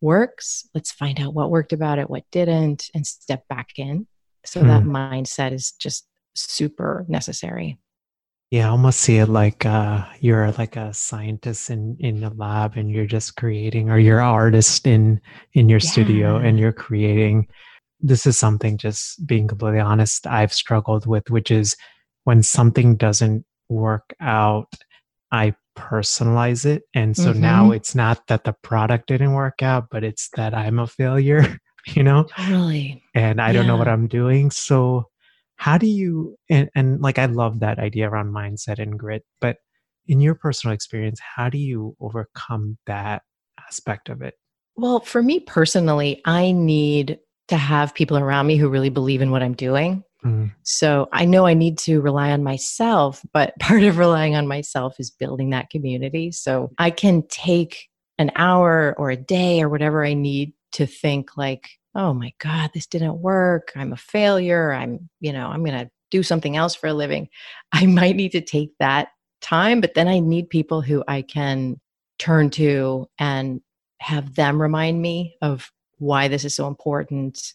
works 0.00 0.68
let's 0.74 0.92
find 0.92 1.20
out 1.20 1.34
what 1.34 1.50
worked 1.50 1.72
about 1.72 1.98
it 1.98 2.10
what 2.10 2.24
didn't 2.30 2.90
and 2.94 3.06
step 3.06 3.46
back 3.48 3.70
in 3.76 4.06
so 4.44 4.60
mm-hmm. 4.60 4.68
that 4.68 4.82
mindset 4.82 5.52
is 5.52 5.72
just 5.72 6.06
super 6.34 7.06
necessary 7.08 7.78
yeah 8.50 8.66
i 8.66 8.70
almost 8.70 9.00
see 9.00 9.18
it 9.18 9.28
like 9.28 9.64
uh, 9.66 10.04
you're 10.20 10.50
like 10.52 10.76
a 10.76 10.92
scientist 10.92 11.70
in 11.70 11.96
in 12.00 12.22
a 12.24 12.30
lab 12.34 12.76
and 12.76 12.90
you're 12.90 13.06
just 13.06 13.36
creating 13.36 13.90
or 13.90 13.98
you're 13.98 14.20
an 14.20 14.26
artist 14.26 14.86
in 14.86 15.20
in 15.54 15.68
your 15.68 15.80
yeah. 15.80 15.90
studio 15.90 16.36
and 16.36 16.58
you're 16.58 16.72
creating 16.72 17.46
this 18.00 18.26
is 18.26 18.38
something 18.38 18.76
just 18.76 19.26
being 19.26 19.48
completely 19.48 19.80
honest 19.80 20.26
i've 20.26 20.52
struggled 20.52 21.06
with 21.06 21.30
which 21.30 21.50
is 21.50 21.74
when 22.24 22.42
something 22.42 22.96
doesn't 22.96 23.44
work 23.68 24.14
out, 24.20 24.72
I 25.30 25.54
personalize 25.76 26.66
it. 26.66 26.82
And 26.94 27.16
so 27.16 27.30
mm-hmm. 27.30 27.40
now 27.40 27.70
it's 27.70 27.94
not 27.94 28.26
that 28.28 28.44
the 28.44 28.54
product 28.62 29.08
didn't 29.08 29.32
work 29.32 29.62
out, 29.62 29.86
but 29.90 30.04
it's 30.04 30.28
that 30.36 30.54
I'm 30.54 30.78
a 30.78 30.86
failure, 30.86 31.58
you 31.88 32.02
know? 32.02 32.24
Totally. 32.24 33.02
And 33.14 33.40
I 33.40 33.48
yeah. 33.48 33.52
don't 33.52 33.66
know 33.66 33.76
what 33.76 33.88
I'm 33.88 34.08
doing. 34.08 34.50
So, 34.50 35.08
how 35.56 35.78
do 35.78 35.86
you, 35.86 36.36
and, 36.50 36.68
and 36.74 37.00
like 37.00 37.18
I 37.18 37.26
love 37.26 37.60
that 37.60 37.78
idea 37.78 38.08
around 38.08 38.32
mindset 38.32 38.78
and 38.78 38.98
grit, 38.98 39.22
but 39.40 39.56
in 40.06 40.20
your 40.20 40.34
personal 40.34 40.74
experience, 40.74 41.20
how 41.36 41.48
do 41.48 41.58
you 41.58 41.96
overcome 42.00 42.78
that 42.86 43.22
aspect 43.66 44.08
of 44.08 44.22
it? 44.22 44.34
Well, 44.76 45.00
for 45.00 45.22
me 45.22 45.40
personally, 45.40 46.20
I 46.24 46.52
need 46.52 47.18
to 47.48 47.56
have 47.56 47.94
people 47.94 48.18
around 48.18 48.46
me 48.46 48.56
who 48.56 48.68
really 48.68 48.88
believe 48.88 49.22
in 49.22 49.30
what 49.30 49.42
I'm 49.42 49.54
doing. 49.54 50.02
Mm. 50.24 50.52
So 50.62 51.08
I 51.12 51.26
know 51.26 51.46
I 51.46 51.54
need 51.54 51.78
to 51.78 52.00
rely 52.00 52.30
on 52.30 52.42
myself, 52.42 53.22
but 53.32 53.54
part 53.60 53.82
of 53.82 53.98
relying 53.98 54.34
on 54.34 54.46
myself 54.48 54.96
is 54.98 55.10
building 55.10 55.50
that 55.50 55.70
community. 55.70 56.32
So 56.32 56.70
I 56.78 56.90
can 56.90 57.26
take 57.28 57.88
an 58.18 58.30
hour 58.36 58.94
or 58.98 59.10
a 59.10 59.16
day 59.16 59.60
or 59.60 59.68
whatever 59.68 60.04
I 60.04 60.14
need 60.14 60.54
to 60.72 60.86
think 60.86 61.36
like, 61.36 61.68
oh 61.94 62.12
my 62.12 62.32
God, 62.38 62.70
this 62.74 62.86
didn't 62.86 63.20
work. 63.20 63.72
I'm 63.76 63.92
a 63.92 63.96
failure. 63.96 64.72
I'm, 64.72 65.08
you 65.20 65.32
know, 65.32 65.46
I'm 65.48 65.64
going 65.64 65.78
to 65.78 65.90
do 66.10 66.22
something 66.22 66.56
else 66.56 66.74
for 66.74 66.88
a 66.88 66.94
living. 66.94 67.28
I 67.72 67.86
might 67.86 68.16
need 68.16 68.32
to 68.32 68.40
take 68.40 68.72
that 68.78 69.08
time, 69.40 69.80
but 69.80 69.94
then 69.94 70.08
I 70.08 70.20
need 70.20 70.48
people 70.48 70.80
who 70.80 71.04
I 71.06 71.22
can 71.22 71.80
turn 72.18 72.50
to 72.50 73.06
and 73.18 73.60
have 74.00 74.34
them 74.34 74.60
remind 74.60 75.00
me 75.00 75.36
of 75.42 75.70
why 75.98 76.28
this 76.28 76.44
is 76.44 76.54
so 76.54 76.66
important 76.66 77.54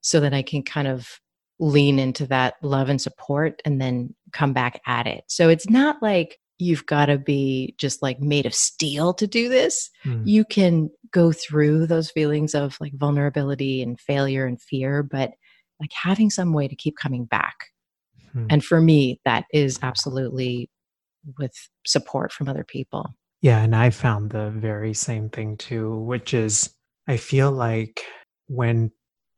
so 0.00 0.20
that 0.20 0.34
I 0.34 0.42
can 0.42 0.62
kind 0.62 0.88
of 0.88 1.20
lean 1.58 1.98
into 1.98 2.26
that 2.26 2.54
love 2.62 2.88
and 2.88 3.00
support 3.00 3.62
and 3.64 3.80
then 3.80 4.14
come 4.32 4.52
back 4.52 4.80
at 4.86 5.06
it. 5.06 5.24
So 5.26 5.48
it's 5.48 5.68
not 5.68 6.02
like 6.02 6.38
you've 6.58 6.86
got 6.86 7.06
to 7.06 7.18
be 7.18 7.74
just 7.78 8.02
like 8.02 8.20
made 8.20 8.46
of 8.46 8.54
steel 8.54 9.14
to 9.14 9.26
do 9.26 9.48
this. 9.48 9.90
Mm. 10.04 10.22
You 10.26 10.44
can 10.44 10.90
go 11.12 11.32
through 11.32 11.86
those 11.86 12.10
feelings 12.10 12.54
of 12.54 12.76
like 12.80 12.92
vulnerability 12.94 13.82
and 13.82 14.00
failure 14.00 14.46
and 14.46 14.60
fear, 14.60 15.02
but 15.02 15.32
like 15.80 15.90
having 15.92 16.30
some 16.30 16.52
way 16.52 16.68
to 16.68 16.76
keep 16.76 16.96
coming 16.96 17.24
back 17.24 17.56
Mm-hmm. 18.36 18.46
And 18.50 18.64
for 18.64 18.80
me, 18.80 19.20
that 19.24 19.44
is 19.52 19.78
absolutely 19.82 20.70
with 21.38 21.52
support 21.86 22.32
from 22.32 22.48
other 22.48 22.64
people. 22.64 23.14
Yeah, 23.40 23.62
and 23.62 23.74
I 23.74 23.90
found 23.90 24.30
the 24.30 24.50
very 24.50 24.94
same 24.94 25.28
thing 25.28 25.56
too, 25.56 25.96
which 26.00 26.34
is 26.34 26.74
I 27.08 27.16
feel 27.16 27.50
like 27.50 28.00
when 28.48 28.90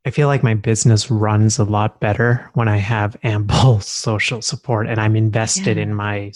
I 0.05 0.11
feel 0.11 0.27
like 0.27 0.43
my 0.43 0.53
business 0.53 1.11
runs 1.11 1.59
a 1.59 1.65
lot 1.65 1.99
better 1.99 2.49
when 2.53 2.69
I 2.69 2.77
have 2.77 3.17
ample 3.23 3.79
social 3.81 4.41
support 4.41 4.87
and 4.87 4.99
I'm 4.99 5.15
invested 5.15 5.77
yeah. 5.77 5.83
in 5.83 5.93
my 5.93 6.31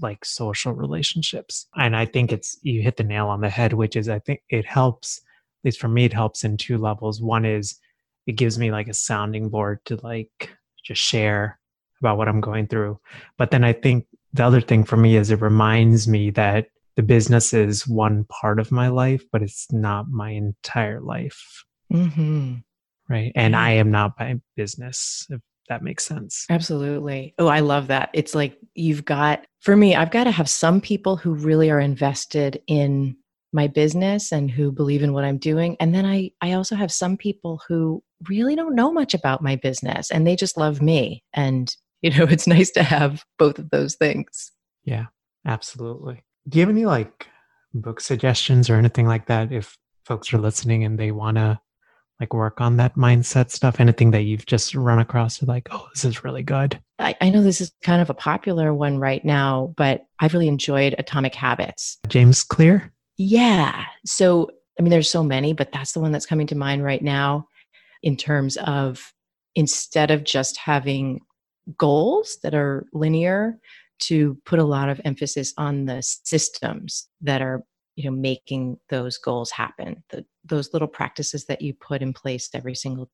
like 0.00 0.24
social 0.24 0.72
relationships. 0.72 1.66
And 1.74 1.96
I 1.96 2.06
think 2.06 2.32
it's 2.32 2.56
you 2.62 2.82
hit 2.82 2.96
the 2.96 3.04
nail 3.04 3.26
on 3.26 3.40
the 3.40 3.50
head, 3.50 3.72
which 3.72 3.96
is 3.96 4.08
I 4.08 4.20
think 4.20 4.42
it 4.48 4.64
helps, 4.64 5.18
at 5.18 5.64
least 5.64 5.80
for 5.80 5.88
me, 5.88 6.04
it 6.04 6.12
helps 6.12 6.44
in 6.44 6.56
two 6.56 6.78
levels. 6.78 7.20
One 7.20 7.44
is 7.44 7.78
it 8.26 8.32
gives 8.32 8.58
me 8.58 8.70
like 8.70 8.86
a 8.86 8.94
sounding 8.94 9.48
board 9.48 9.80
to 9.86 9.96
like 9.96 10.50
just 10.84 11.02
share 11.02 11.58
about 12.00 12.16
what 12.16 12.28
I'm 12.28 12.40
going 12.40 12.68
through. 12.68 13.00
But 13.36 13.50
then 13.50 13.64
I 13.64 13.72
think 13.72 14.06
the 14.32 14.44
other 14.44 14.60
thing 14.60 14.84
for 14.84 14.96
me 14.96 15.16
is 15.16 15.30
it 15.30 15.40
reminds 15.40 16.06
me 16.06 16.30
that 16.30 16.68
the 16.94 17.02
business 17.02 17.52
is 17.52 17.88
one 17.88 18.24
part 18.24 18.60
of 18.60 18.70
my 18.70 18.88
life, 18.88 19.24
but 19.32 19.42
it's 19.42 19.70
not 19.72 20.08
my 20.08 20.30
entire 20.30 21.00
life. 21.00 21.64
Mm-hmm. 21.92 22.56
Right. 23.10 23.32
And 23.34 23.56
I 23.56 23.72
mm-hmm. 23.72 23.80
am 23.80 23.90
not 23.90 24.12
my 24.20 24.40
business, 24.56 25.26
if 25.30 25.40
that 25.68 25.82
makes 25.82 26.06
sense. 26.06 26.46
Absolutely. 26.48 27.34
Oh, 27.38 27.48
I 27.48 27.58
love 27.58 27.88
that. 27.88 28.10
It's 28.14 28.36
like 28.36 28.56
you've 28.74 29.04
got, 29.04 29.46
for 29.60 29.76
me, 29.76 29.96
I've 29.96 30.12
got 30.12 30.24
to 30.24 30.30
have 30.30 30.48
some 30.48 30.80
people 30.80 31.16
who 31.16 31.34
really 31.34 31.70
are 31.70 31.80
invested 31.80 32.62
in 32.68 33.16
my 33.52 33.66
business 33.66 34.30
and 34.30 34.48
who 34.48 34.70
believe 34.70 35.02
in 35.02 35.12
what 35.12 35.24
I'm 35.24 35.38
doing. 35.38 35.76
And 35.80 35.92
then 35.92 36.06
I, 36.06 36.30
I 36.40 36.52
also 36.52 36.76
have 36.76 36.92
some 36.92 37.16
people 37.16 37.60
who 37.66 38.00
really 38.28 38.54
don't 38.54 38.76
know 38.76 38.92
much 38.92 39.12
about 39.12 39.42
my 39.42 39.56
business 39.56 40.12
and 40.12 40.24
they 40.24 40.36
just 40.36 40.56
love 40.56 40.80
me. 40.80 41.24
And, 41.32 41.74
you 42.02 42.10
know, 42.10 42.24
it's 42.24 42.46
nice 42.46 42.70
to 42.72 42.84
have 42.84 43.24
both 43.38 43.58
of 43.58 43.70
those 43.70 43.96
things. 43.96 44.52
Yeah, 44.84 45.06
absolutely. 45.44 46.22
Do 46.48 46.58
you 46.58 46.62
have 46.62 46.74
any 46.74 46.86
like 46.86 47.26
book 47.74 48.00
suggestions 48.00 48.70
or 48.70 48.76
anything 48.76 49.06
like 49.06 49.26
that 49.26 49.52
if 49.52 49.76
folks 50.04 50.32
are 50.32 50.38
listening 50.38 50.84
and 50.84 50.98
they 50.98 51.10
want 51.10 51.36
to 51.36 51.60
like 52.20 52.34
work 52.34 52.60
on 52.60 52.76
that 52.76 52.96
mindset 52.96 53.50
stuff? 53.50 53.80
Anything 53.80 54.10
that 54.12 54.22
you've 54.22 54.46
just 54.46 54.74
run 54.74 54.98
across 54.98 55.42
like, 55.42 55.68
oh, 55.70 55.88
this 55.92 56.04
is 56.04 56.22
really 56.22 56.42
good? 56.42 56.78
I, 56.98 57.16
I, 57.20 57.30
know 57.30 57.42
this 57.42 57.60
is 57.60 57.72
kind 57.82 58.02
of 58.02 58.10
a 58.10 58.14
popular 58.14 58.74
one 58.74 58.98
right 58.98 59.24
now, 59.24 59.74
but 59.76 60.04
I've 60.20 60.34
really 60.34 60.48
enjoyed 60.48 60.94
Atomic 60.98 61.34
Habits. 61.34 61.98
James 62.08 62.42
Clear? 62.42 62.92
Yeah. 63.16 63.84
So, 64.04 64.50
I 64.78 64.82
mean, 64.82 64.90
there's 64.90 65.10
so 65.10 65.24
many, 65.24 65.52
but 65.52 65.72
that's 65.72 65.92
the 65.92 66.00
one 66.00 66.12
that's 66.12 66.26
coming 66.26 66.46
to 66.48 66.54
mind 66.54 66.84
right 66.84 67.02
now 67.02 67.46
in 68.02 68.16
terms 68.16 68.56
of 68.58 69.12
instead 69.54 70.10
of 70.10 70.24
just 70.24 70.58
having 70.58 71.20
goals 71.76 72.38
that 72.42 72.54
are 72.54 72.86
linear, 72.92 73.58
to 74.00 74.38
put 74.44 74.58
a 74.58 74.64
lot 74.64 74.88
of 74.88 75.00
emphasis 75.04 75.52
on 75.56 75.84
the 75.84 76.02
systems 76.02 77.08
that 77.20 77.42
are 77.42 77.62
you 77.96 78.04
know 78.04 78.16
making 78.16 78.78
those 78.88 79.18
goals 79.18 79.50
happen 79.50 80.02
the, 80.10 80.24
those 80.44 80.72
little 80.72 80.88
practices 80.88 81.46
that 81.46 81.62
you 81.62 81.74
put 81.74 82.02
in 82.02 82.12
place 82.12 82.48
every 82.54 82.74
single 82.74 83.10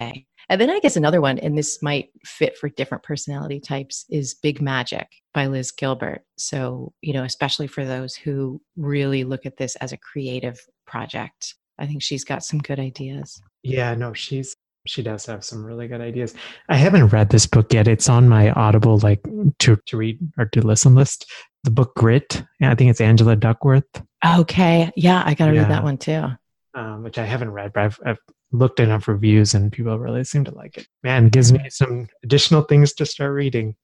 day 0.00 0.26
and 0.48 0.60
then 0.60 0.70
i 0.70 0.78
guess 0.80 0.96
another 0.96 1.20
one 1.20 1.38
and 1.38 1.56
this 1.56 1.82
might 1.82 2.10
fit 2.24 2.56
for 2.56 2.68
different 2.70 3.02
personality 3.02 3.60
types 3.60 4.04
is 4.10 4.34
big 4.34 4.60
magic 4.60 5.08
by 5.34 5.46
liz 5.46 5.70
gilbert 5.70 6.22
so 6.36 6.92
you 7.02 7.12
know 7.12 7.24
especially 7.24 7.66
for 7.66 7.84
those 7.84 8.14
who 8.14 8.60
really 8.76 9.24
look 9.24 9.46
at 9.46 9.56
this 9.56 9.76
as 9.76 9.92
a 9.92 9.98
creative 9.98 10.58
project 10.86 11.54
i 11.78 11.86
think 11.86 12.02
she's 12.02 12.24
got 12.24 12.44
some 12.44 12.58
good 12.58 12.80
ideas 12.80 13.40
yeah 13.62 13.94
no 13.94 14.12
she's 14.12 14.56
she 14.86 15.02
does 15.02 15.26
have 15.26 15.44
some 15.44 15.64
really 15.64 15.86
good 15.86 16.00
ideas. 16.00 16.34
I 16.68 16.76
haven't 16.76 17.08
read 17.08 17.30
this 17.30 17.46
book 17.46 17.72
yet. 17.72 17.86
It's 17.86 18.08
on 18.08 18.28
my 18.28 18.50
Audible 18.50 18.98
like 18.98 19.22
to 19.60 19.76
to 19.86 19.96
read 19.96 20.18
or 20.38 20.46
to 20.46 20.60
listen 20.60 20.94
list. 20.94 21.30
The 21.64 21.70
book 21.70 21.94
Grit. 21.94 22.42
I 22.60 22.74
think 22.74 22.90
it's 22.90 23.00
Angela 23.00 23.36
Duckworth. 23.36 24.02
Okay, 24.24 24.90
yeah, 24.96 25.22
I 25.24 25.34
got 25.34 25.46
to 25.46 25.54
yeah. 25.54 25.62
read 25.62 25.70
that 25.70 25.84
one 25.84 25.98
too. 25.98 26.26
Um, 26.74 27.02
which 27.02 27.18
I 27.18 27.24
haven't 27.24 27.50
read, 27.50 27.72
but 27.72 27.82
I've, 27.82 28.00
I've 28.06 28.18
looked 28.52 28.80
at 28.80 28.84
enough 28.84 29.08
reviews 29.08 29.52
and 29.54 29.72
people 29.72 29.98
really 29.98 30.24
seem 30.24 30.44
to 30.44 30.54
like 30.54 30.78
it. 30.78 30.86
Man, 31.02 31.28
gives 31.28 31.52
me 31.52 31.68
some 31.70 32.08
additional 32.22 32.62
things 32.62 32.92
to 32.94 33.06
start 33.06 33.32
reading. 33.32 33.74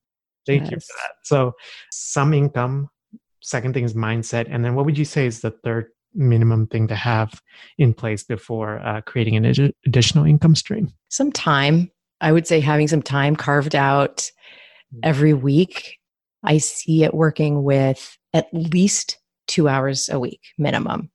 Thank 0.46 0.62
yes. 0.62 0.70
you 0.70 0.77
for 0.79 0.94
that. 0.96 1.12
So, 1.24 1.53
some 1.90 2.33
income. 2.33 2.88
Second 3.40 3.74
thing 3.74 3.85
is 3.85 3.94
mindset, 3.94 4.46
and 4.51 4.64
then 4.64 4.74
what 4.74 4.85
would 4.87 4.98
you 4.98 5.05
say 5.05 5.27
is 5.27 5.40
the 5.40 5.51
third 5.51 5.90
minimum 6.14 6.66
thing 6.66 6.88
to 6.88 6.94
have 6.94 7.40
in 7.79 7.94
place 7.94 8.24
before 8.24 8.81
uh, 8.81 9.01
creating 9.03 9.37
an 9.37 9.46
ad- 9.46 9.74
additional 9.87 10.24
income 10.24 10.55
stream? 10.55 10.92
Some 11.09 11.33
time. 11.33 11.90
I 12.20 12.33
would 12.33 12.46
say 12.46 12.61
having 12.61 12.88
some 12.88 13.03
time 13.03 13.37
carved 13.37 13.77
out 13.77 14.31
mm. 14.94 15.01
every 15.03 15.35
week. 15.35 15.98
I 16.42 16.59
see 16.59 17.05
it 17.05 17.14
working 17.14 17.62
with 17.62 18.16
at 18.33 18.48
least 18.53 19.18
two 19.48 19.68
hours 19.68 20.08
a 20.08 20.18
week 20.18 20.40
minimum 20.58 21.11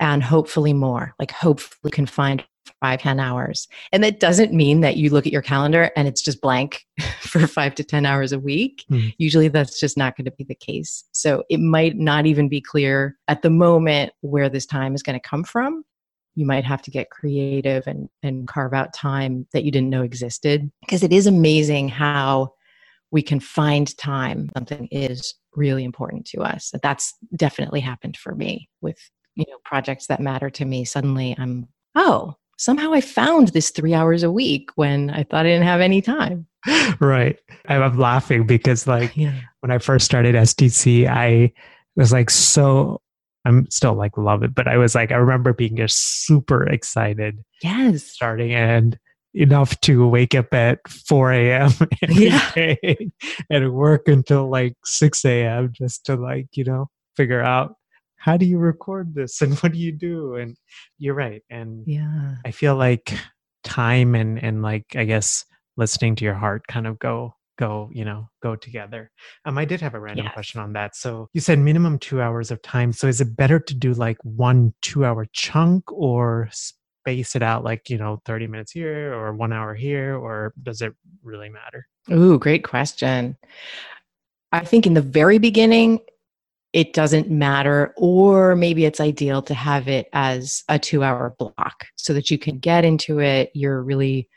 and 0.00 0.22
hopefully 0.22 0.72
more. 0.72 1.14
Like, 1.18 1.30
hopefully, 1.30 1.90
can 1.90 2.06
find 2.06 2.44
five 2.80 3.00
ten 3.00 3.18
hours. 3.18 3.68
And 3.92 4.04
that 4.04 4.20
doesn't 4.20 4.52
mean 4.52 4.80
that 4.80 4.96
you 4.96 5.10
look 5.10 5.26
at 5.26 5.32
your 5.32 5.42
calendar 5.42 5.90
and 5.96 6.06
it's 6.06 6.22
just 6.22 6.40
blank 6.40 6.84
for 7.20 7.46
five 7.46 7.74
to 7.76 7.84
10 7.84 8.06
hours 8.06 8.32
a 8.32 8.38
week. 8.38 8.84
Mm-hmm. 8.90 9.08
Usually 9.18 9.48
that's 9.48 9.80
just 9.80 9.96
not 9.96 10.16
going 10.16 10.26
to 10.26 10.30
be 10.32 10.44
the 10.44 10.54
case. 10.54 11.04
So 11.12 11.44
it 11.48 11.60
might 11.60 11.96
not 11.96 12.26
even 12.26 12.48
be 12.48 12.60
clear 12.60 13.16
at 13.26 13.42
the 13.42 13.50
moment 13.50 14.12
where 14.20 14.48
this 14.48 14.66
time 14.66 14.94
is 14.94 15.02
going 15.02 15.18
to 15.18 15.28
come 15.28 15.44
from. 15.44 15.84
You 16.34 16.46
might 16.46 16.64
have 16.64 16.82
to 16.82 16.90
get 16.90 17.10
creative 17.10 17.86
and, 17.86 18.08
and 18.22 18.46
carve 18.46 18.72
out 18.72 18.92
time 18.92 19.46
that 19.52 19.64
you 19.64 19.72
didn't 19.72 19.90
know 19.90 20.02
existed. 20.02 20.70
Because 20.80 21.02
it 21.02 21.12
is 21.12 21.26
amazing 21.26 21.88
how 21.88 22.54
we 23.10 23.22
can 23.22 23.40
find 23.40 23.96
time. 23.96 24.50
Something 24.54 24.86
is 24.92 25.34
really 25.58 25.84
important 25.84 26.26
to 26.28 26.42
us. 26.42 26.72
That's 26.82 27.14
definitely 27.36 27.80
happened 27.80 28.16
for 28.16 28.34
me 28.34 28.68
with 28.80 28.98
you 29.34 29.44
know 29.48 29.58
projects 29.64 30.06
that 30.06 30.20
matter 30.20 30.50
to 30.50 30.64
me. 30.64 30.84
Suddenly 30.84 31.36
I'm 31.38 31.68
oh 31.94 32.36
somehow 32.58 32.92
I 32.92 33.00
found 33.00 33.48
this 33.48 33.70
three 33.70 33.94
hours 33.94 34.22
a 34.22 34.30
week 34.30 34.70
when 34.74 35.10
I 35.10 35.22
thought 35.22 35.46
I 35.46 35.50
didn't 35.50 35.66
have 35.66 35.80
any 35.80 36.02
time. 36.02 36.46
Right. 37.00 37.38
I'm 37.68 37.96
laughing 37.96 38.44
because, 38.44 38.86
like, 38.86 39.16
yeah. 39.16 39.40
when 39.60 39.70
I 39.70 39.78
first 39.78 40.04
started 40.04 40.34
STC, 40.34 41.06
I 41.08 41.52
was 41.94 42.12
like 42.12 42.28
so. 42.28 43.00
I'm 43.44 43.70
still 43.70 43.94
like 43.94 44.18
love 44.18 44.42
it, 44.42 44.54
but 44.54 44.66
I 44.66 44.76
was 44.76 44.94
like, 44.94 45.12
I 45.12 45.16
remember 45.16 45.52
being 45.52 45.76
just 45.76 46.26
super 46.26 46.66
excited. 46.66 47.42
Yes. 47.62 48.02
Starting 48.02 48.52
and 48.52 48.98
enough 49.34 49.80
to 49.82 50.08
wake 50.08 50.34
up 50.34 50.52
at 50.52 50.80
4 50.88 51.32
a.m. 51.32 51.70
yeah. 52.08 52.74
and 53.50 53.72
work 53.72 54.08
until 54.08 54.48
like 54.48 54.74
6 54.84 55.24
a.m. 55.24 55.72
just 55.72 56.06
to 56.06 56.16
like, 56.16 56.48
you 56.54 56.64
know, 56.64 56.86
figure 57.16 57.42
out 57.42 57.74
how 58.18 58.36
do 58.36 58.44
you 58.44 58.58
record 58.58 59.14
this 59.14 59.40
and 59.40 59.58
what 59.60 59.72
do 59.72 59.78
you 59.78 59.92
do 59.92 60.34
and 60.34 60.56
you're 60.98 61.14
right 61.14 61.42
and 61.50 61.84
yeah 61.86 62.34
i 62.44 62.50
feel 62.50 62.76
like 62.76 63.16
time 63.64 64.14
and 64.14 64.42
and 64.42 64.60
like 64.60 64.84
i 64.96 65.04
guess 65.04 65.44
listening 65.76 66.14
to 66.14 66.24
your 66.24 66.34
heart 66.34 66.66
kind 66.66 66.86
of 66.86 66.98
go 66.98 67.32
go 67.58 67.88
you 67.92 68.04
know 68.04 68.28
go 68.42 68.54
together 68.54 69.10
um 69.44 69.58
i 69.58 69.64
did 69.64 69.80
have 69.80 69.94
a 69.94 70.00
random 70.00 70.26
yes. 70.26 70.34
question 70.34 70.60
on 70.60 70.72
that 70.72 70.94
so 70.94 71.28
you 71.32 71.40
said 71.40 71.58
minimum 71.58 71.98
two 71.98 72.20
hours 72.20 72.50
of 72.50 72.60
time 72.62 72.92
so 72.92 73.06
is 73.06 73.20
it 73.20 73.36
better 73.36 73.58
to 73.58 73.74
do 73.74 73.92
like 73.94 74.18
one 74.22 74.72
two 74.82 75.04
hour 75.04 75.26
chunk 75.32 75.90
or 75.92 76.48
space 77.08 77.34
it 77.34 77.42
out 77.42 77.64
like 77.64 77.88
you 77.90 77.98
know 77.98 78.20
30 78.24 78.46
minutes 78.46 78.72
here 78.72 79.14
or 79.14 79.32
one 79.32 79.52
hour 79.52 79.74
here 79.74 80.16
or 80.16 80.52
does 80.62 80.82
it 80.82 80.92
really 81.22 81.48
matter 81.48 81.86
ooh 82.12 82.38
great 82.38 82.64
question 82.64 83.36
i 84.52 84.60
think 84.64 84.86
in 84.86 84.94
the 84.94 85.02
very 85.02 85.38
beginning 85.38 86.00
it 86.72 86.92
doesn't 86.92 87.30
matter, 87.30 87.94
or 87.96 88.54
maybe 88.54 88.84
it's 88.84 89.00
ideal 89.00 89.40
to 89.42 89.54
have 89.54 89.88
it 89.88 90.08
as 90.12 90.64
a 90.68 90.78
two 90.78 91.02
hour 91.02 91.34
block 91.38 91.86
so 91.96 92.12
that 92.12 92.30
you 92.30 92.38
can 92.38 92.58
get 92.58 92.84
into 92.84 93.20
it. 93.20 93.50
You're 93.54 93.82
really 93.82 94.28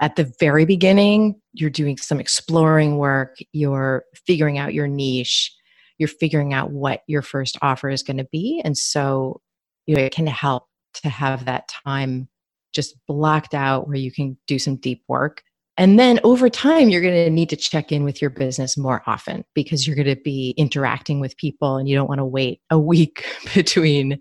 at 0.00 0.16
the 0.16 0.32
very 0.38 0.64
beginning, 0.64 1.40
you're 1.52 1.68
doing 1.68 1.96
some 1.96 2.20
exploring 2.20 2.96
work, 2.96 3.36
you're 3.52 4.04
figuring 4.14 4.56
out 4.56 4.72
your 4.72 4.86
niche, 4.86 5.52
you're 5.98 6.08
figuring 6.08 6.54
out 6.54 6.70
what 6.70 7.02
your 7.06 7.22
first 7.22 7.58
offer 7.60 7.90
is 7.90 8.02
going 8.02 8.16
to 8.16 8.28
be. 8.30 8.62
And 8.64 8.78
so, 8.78 9.40
you 9.86 9.96
know, 9.96 10.02
it 10.02 10.12
can 10.14 10.26
help 10.26 10.69
to 10.94 11.08
have 11.08 11.44
that 11.44 11.68
time 11.84 12.28
just 12.72 12.96
blocked 13.08 13.54
out 13.54 13.88
where 13.88 13.96
you 13.96 14.12
can 14.12 14.36
do 14.46 14.58
some 14.58 14.76
deep 14.76 15.02
work 15.08 15.42
and 15.80 15.98
then 15.98 16.20
over 16.24 16.50
time, 16.50 16.90
you're 16.90 17.00
going 17.00 17.14
to 17.14 17.30
need 17.30 17.48
to 17.48 17.56
check 17.56 17.90
in 17.90 18.04
with 18.04 18.20
your 18.20 18.28
business 18.28 18.76
more 18.76 19.02
often 19.06 19.46
because 19.54 19.86
you're 19.86 19.96
going 19.96 20.14
to 20.14 20.22
be 20.22 20.50
interacting 20.58 21.20
with 21.20 21.38
people 21.38 21.78
and 21.78 21.88
you 21.88 21.96
don't 21.96 22.06
want 22.06 22.18
to 22.18 22.24
wait 22.26 22.60
a 22.68 22.78
week 22.78 23.24
between, 23.54 24.20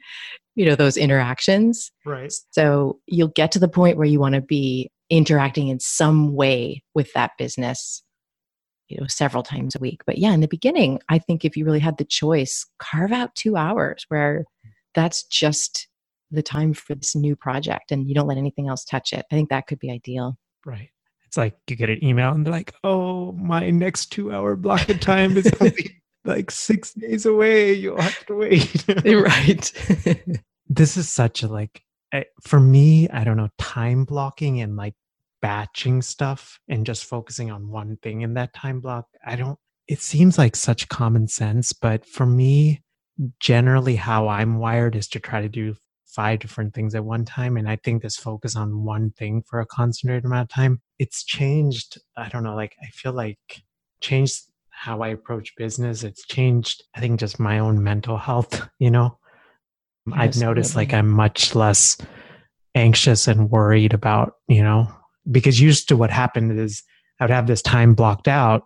you 0.55 0.65
know, 0.65 0.75
those 0.75 0.95
interactions. 0.95 1.91
Right. 2.05 2.32
So 2.51 3.01
you'll 3.08 3.27
get 3.27 3.51
to 3.51 3.60
the 3.60 3.67
point 3.67 3.97
where 3.97 4.08
you 4.08 4.21
want 4.21 4.36
to 4.36 4.41
be 4.41 4.89
interacting 5.10 5.67
in 5.67 5.82
some 5.82 6.34
way 6.34 6.82
with 6.95 7.12
that 7.12 7.32
business, 7.38 8.03
you 8.88 8.97
know, 8.97 9.08
several 9.08 9.43
times 9.43 9.75
a 9.75 9.79
week. 9.79 9.99
But 10.05 10.17
yeah, 10.17 10.32
in 10.32 10.39
the 10.39 10.47
beginning, 10.47 11.01
I 11.10 11.19
think 11.19 11.43
if 11.43 11.58
you 11.58 11.65
really 11.65 11.79
had 11.79 11.97
the 11.97 12.05
choice, 12.05 12.65
carve 12.82 13.12
out 13.12 13.36
two 13.36 13.58
hours 13.58 14.05
where 14.08 14.45
that's 14.95 15.23
just 15.23 15.88
the 16.32 16.44
time 16.44 16.74
for 16.74 16.96
this 16.96 17.15
new 17.15 17.36
project 17.36 17.92
and 17.92 18.08
you 18.08 18.15
don't 18.15 18.28
let 18.28 18.38
anything 18.38 18.68
else 18.68 18.84
touch 18.84 19.13
it. 19.13 19.26
I 19.32 19.36
think 19.36 19.50
that 19.50 19.68
could 19.68 19.80
be 19.80 19.92
ideal. 19.92 20.38
Right 20.65 20.89
it's 21.30 21.38
like 21.38 21.56
you 21.68 21.76
get 21.76 21.92
an 21.92 22.04
email 22.04 22.32
and 22.32 22.44
they're 22.44 22.52
like, 22.52 22.74
oh, 22.84 23.34
my 23.34 23.70
next 23.70 24.08
two 24.08 24.34
hour 24.34 24.56
block 24.56 24.89
of 24.89 25.00
time 25.00 25.38
is 25.38 25.48
like 26.26 26.50
six 26.50 26.92
days 26.94 27.28
away. 27.28 27.72
You'll 27.72 28.02
have 28.02 28.26
to 28.26 28.34
wait. 28.34 28.84
right. 29.06 29.72
this 30.68 30.98
is 30.98 31.08
such 31.08 31.44
a 31.44 31.48
like, 31.48 31.84
for 32.42 32.60
me, 32.60 33.08
I 33.10 33.24
don't 33.24 33.38
know, 33.38 33.50
time 33.60 34.06
blocking 34.06 34.60
and 34.62 34.76
like 34.76 34.96
batching 35.39 36.02
stuff 36.02 36.60
and 36.68 36.84
just 36.84 37.06
focusing 37.06 37.52
on 37.52 37.70
one 37.70 37.98
thing 37.98 38.22
in 38.22 38.34
that 38.34 38.56
time 38.56 38.80
block. 38.80 39.06
I 39.24 39.36
don't, 39.36 39.60
it 39.88 40.02
seems 40.02 40.39
like 40.39 40.56
such 40.56 40.89
common 40.89 41.28
sense, 41.28 41.74
but 41.74 42.08
for 42.08 42.26
me, 42.26 42.82
generally 43.39 43.98
how 43.98 44.30
I'm 44.30 44.58
wired 44.58 44.96
is 44.96 45.08
to 45.10 45.20
try 45.20 45.42
to 45.42 45.50
do 45.50 45.76
five 46.10 46.39
different 46.39 46.74
things 46.74 46.95
at 46.95 47.06
one 47.06 47.26
time. 47.26 47.58
And 47.58 47.69
I 47.69 47.76
think 47.78 48.02
this 48.02 48.17
focus 48.17 48.56
on 48.56 48.84
one 48.84 49.12
thing 49.12 49.43
for 49.48 49.60
a 49.60 49.65
concentrated 49.65 50.26
amount 50.26 50.50
of 50.52 50.56
time, 50.56 50.82
it's 50.98 51.24
changed. 51.24 51.98
I 52.17 52.30
don't 52.30 52.43
know, 52.43 52.56
like 52.56 52.76
I 52.82 52.88
feel 52.88 53.13
like 53.13 53.39
changed 54.02 54.43
how 54.69 55.02
I 55.02 55.10
approach 55.10 55.56
business. 55.58 56.04
It's 56.04 56.26
changed, 56.26 56.84
I 56.95 57.00
think, 57.00 57.19
just 57.19 57.39
my 57.39 57.60
own 57.60 57.84
mental 57.84 58.17
health, 58.17 58.67
you 58.80 58.91
know. 58.91 59.17
Absolutely. 60.08 60.24
I've 60.24 60.38
noticed 60.38 60.76
like 60.76 60.93
I'm 60.93 61.10
much 61.10 61.54
less 61.54 61.98
anxious 62.74 63.28
and 63.28 63.52
worried 63.52 63.93
about, 63.93 64.34
you 64.48 64.63
know, 64.63 64.88
because 65.30 65.60
used 65.60 65.89
to 65.89 65.95
what 65.95 66.10
happened 66.10 66.58
is 66.58 66.84
I 67.19 67.26
would 67.26 67.32
have 67.32 67.48
this 67.48 67.62
time 67.62 67.93
blocked 67.93 68.28
out 68.28 68.63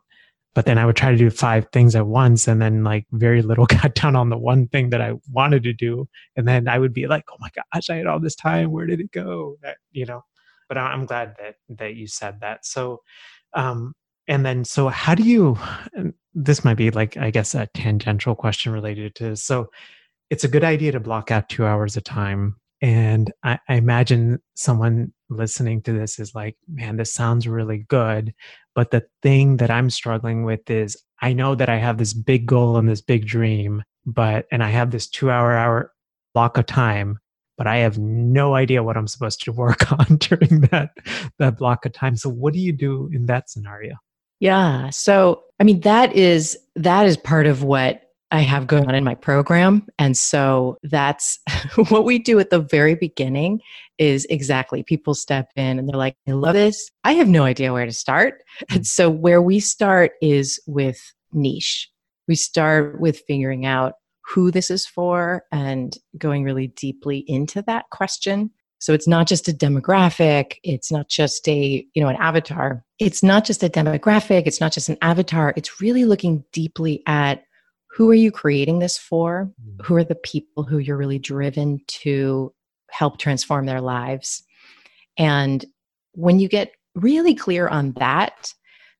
but 0.53 0.65
then 0.65 0.77
I 0.77 0.85
would 0.85 0.95
try 0.95 1.11
to 1.11 1.17
do 1.17 1.29
five 1.29 1.67
things 1.71 1.95
at 1.95 2.05
once 2.05 2.47
and 2.47 2.61
then 2.61 2.83
like 2.83 3.05
very 3.11 3.41
little 3.41 3.65
got 3.81 3.95
done 3.95 4.15
on 4.15 4.29
the 4.29 4.37
one 4.37 4.67
thing 4.67 4.89
that 4.91 5.01
I 5.01 5.13
wanted 5.31 5.63
to 5.63 5.73
do. 5.73 6.07
And 6.35 6.47
then 6.47 6.67
I 6.67 6.77
would 6.77 6.93
be 6.93 7.07
like, 7.07 7.23
oh 7.31 7.37
my 7.39 7.49
gosh, 7.55 7.89
I 7.89 7.95
had 7.95 8.07
all 8.07 8.19
this 8.19 8.35
time. 8.35 8.71
Where 8.71 8.85
did 8.85 8.99
it 8.99 9.11
go? 9.11 9.57
That, 9.61 9.77
you 9.91 10.05
know, 10.05 10.23
but 10.67 10.77
I'm 10.77 11.05
glad 11.05 11.35
that, 11.39 11.55
that 11.69 11.95
you 11.95 12.07
said 12.07 12.39
that. 12.41 12.65
So, 12.65 13.01
um, 13.53 13.93
and 14.27 14.45
then, 14.45 14.63
so 14.63 14.87
how 14.87 15.15
do 15.15 15.23
you, 15.23 15.57
this 16.33 16.63
might 16.63 16.77
be 16.77 16.91
like, 16.91 17.17
I 17.17 17.31
guess 17.31 17.55
a 17.55 17.67
tangential 17.73 18.35
question 18.35 18.71
related 18.71 19.15
to, 19.15 19.35
so 19.35 19.69
it's 20.29 20.43
a 20.43 20.47
good 20.47 20.63
idea 20.63 20.91
to 20.93 20.99
block 20.99 21.29
out 21.31 21.49
two 21.49 21.65
hours 21.65 21.97
of 21.97 22.03
time. 22.03 22.55
And 22.81 23.31
I, 23.43 23.59
I 23.67 23.75
imagine 23.75 24.39
someone 24.55 25.13
listening 25.35 25.81
to 25.83 25.93
this 25.93 26.19
is 26.19 26.33
like, 26.35 26.55
man, 26.67 26.97
this 26.97 27.13
sounds 27.13 27.47
really 27.47 27.85
good. 27.87 28.33
But 28.75 28.91
the 28.91 29.05
thing 29.21 29.57
that 29.57 29.69
I'm 29.69 29.89
struggling 29.89 30.43
with 30.43 30.69
is 30.69 31.01
I 31.21 31.33
know 31.33 31.55
that 31.55 31.69
I 31.69 31.77
have 31.77 31.97
this 31.97 32.13
big 32.13 32.45
goal 32.45 32.77
and 32.77 32.87
this 32.87 33.01
big 33.01 33.25
dream, 33.25 33.83
but, 34.05 34.45
and 34.51 34.63
I 34.63 34.69
have 34.69 34.91
this 34.91 35.07
two 35.07 35.31
hour 35.31 35.53
hour 35.53 35.91
block 36.33 36.57
of 36.57 36.65
time, 36.65 37.19
but 37.57 37.67
I 37.67 37.77
have 37.77 37.97
no 37.97 38.55
idea 38.55 38.83
what 38.83 38.97
I'm 38.97 39.07
supposed 39.07 39.43
to 39.43 39.51
work 39.51 39.91
on 39.99 40.17
during 40.17 40.61
that, 40.71 40.89
that 41.39 41.57
block 41.57 41.85
of 41.85 41.93
time. 41.93 42.17
So 42.17 42.29
what 42.29 42.53
do 42.53 42.59
you 42.59 42.73
do 42.73 43.09
in 43.13 43.27
that 43.27 43.49
scenario? 43.49 43.95
Yeah. 44.39 44.89
So, 44.89 45.43
I 45.59 45.63
mean, 45.63 45.79
that 45.81 46.13
is, 46.13 46.57
that 46.75 47.05
is 47.05 47.15
part 47.15 47.45
of 47.45 47.63
what 47.63 48.02
I 48.33 48.39
have 48.39 48.65
going 48.65 48.87
on 48.87 48.95
in 48.95 49.03
my 49.03 49.13
program. 49.13 49.87
And 49.99 50.17
so 50.17 50.79
that's 50.81 51.37
what 51.89 52.03
we 52.03 52.17
do 52.17 52.39
at 52.39 52.49
the 52.49 52.59
very 52.59 52.95
beginning 52.95 53.61
is 53.99 54.25
exactly 54.25 54.81
people 54.81 55.13
step 55.13 55.51
in 55.55 55.77
and 55.77 55.87
they're 55.87 55.95
like, 55.95 56.17
I 56.27 56.31
love 56.31 56.55
this. 56.55 56.89
I 57.03 57.11
have 57.13 57.27
no 57.27 57.43
idea 57.43 57.71
where 57.71 57.85
to 57.85 57.91
start. 57.91 58.41
And 58.71 58.81
mm. 58.81 58.85
so 58.87 59.07
where 59.07 59.39
we 59.39 59.59
start 59.59 60.13
is 60.19 60.59
with 60.65 60.99
niche. 61.31 61.91
We 62.27 62.33
start 62.33 62.99
with 62.99 63.21
figuring 63.27 63.67
out 63.67 63.93
who 64.25 64.49
this 64.49 64.71
is 64.71 64.87
for 64.87 65.43
and 65.51 65.95
going 66.17 66.43
really 66.43 66.67
deeply 66.67 67.19
into 67.27 67.61
that 67.67 67.91
question. 67.91 68.49
So 68.79 68.93
it's 68.93 69.07
not 69.07 69.27
just 69.27 69.47
a 69.47 69.53
demographic, 69.53 70.55
it's 70.63 70.91
not 70.91 71.07
just 71.07 71.47
a, 71.47 71.85
you 71.93 72.01
know, 72.01 72.09
an 72.09 72.15
avatar. 72.15 72.83
It's 72.97 73.21
not 73.21 73.45
just 73.45 73.61
a 73.61 73.69
demographic, 73.69 74.47
it's 74.47 74.59
not 74.59 74.71
just 74.71 74.89
an 74.89 74.97
avatar. 75.03 75.53
It's 75.55 75.79
really 75.79 76.05
looking 76.05 76.43
deeply 76.51 77.03
at 77.05 77.43
who 77.93 78.09
are 78.09 78.15
you 78.15 78.31
creating 78.31 78.79
this 78.79 78.97
for? 78.97 79.51
Mm. 79.63 79.85
Who 79.85 79.95
are 79.95 80.03
the 80.03 80.15
people 80.15 80.63
who 80.63 80.79
you're 80.79 80.97
really 80.97 81.19
driven 81.19 81.79
to 81.87 82.53
help 82.89 83.19
transform 83.19 83.65
their 83.65 83.81
lives? 83.81 84.43
And 85.17 85.63
when 86.13 86.39
you 86.39 86.47
get 86.47 86.71
really 86.95 87.35
clear 87.35 87.67
on 87.67 87.93
that, 87.93 88.53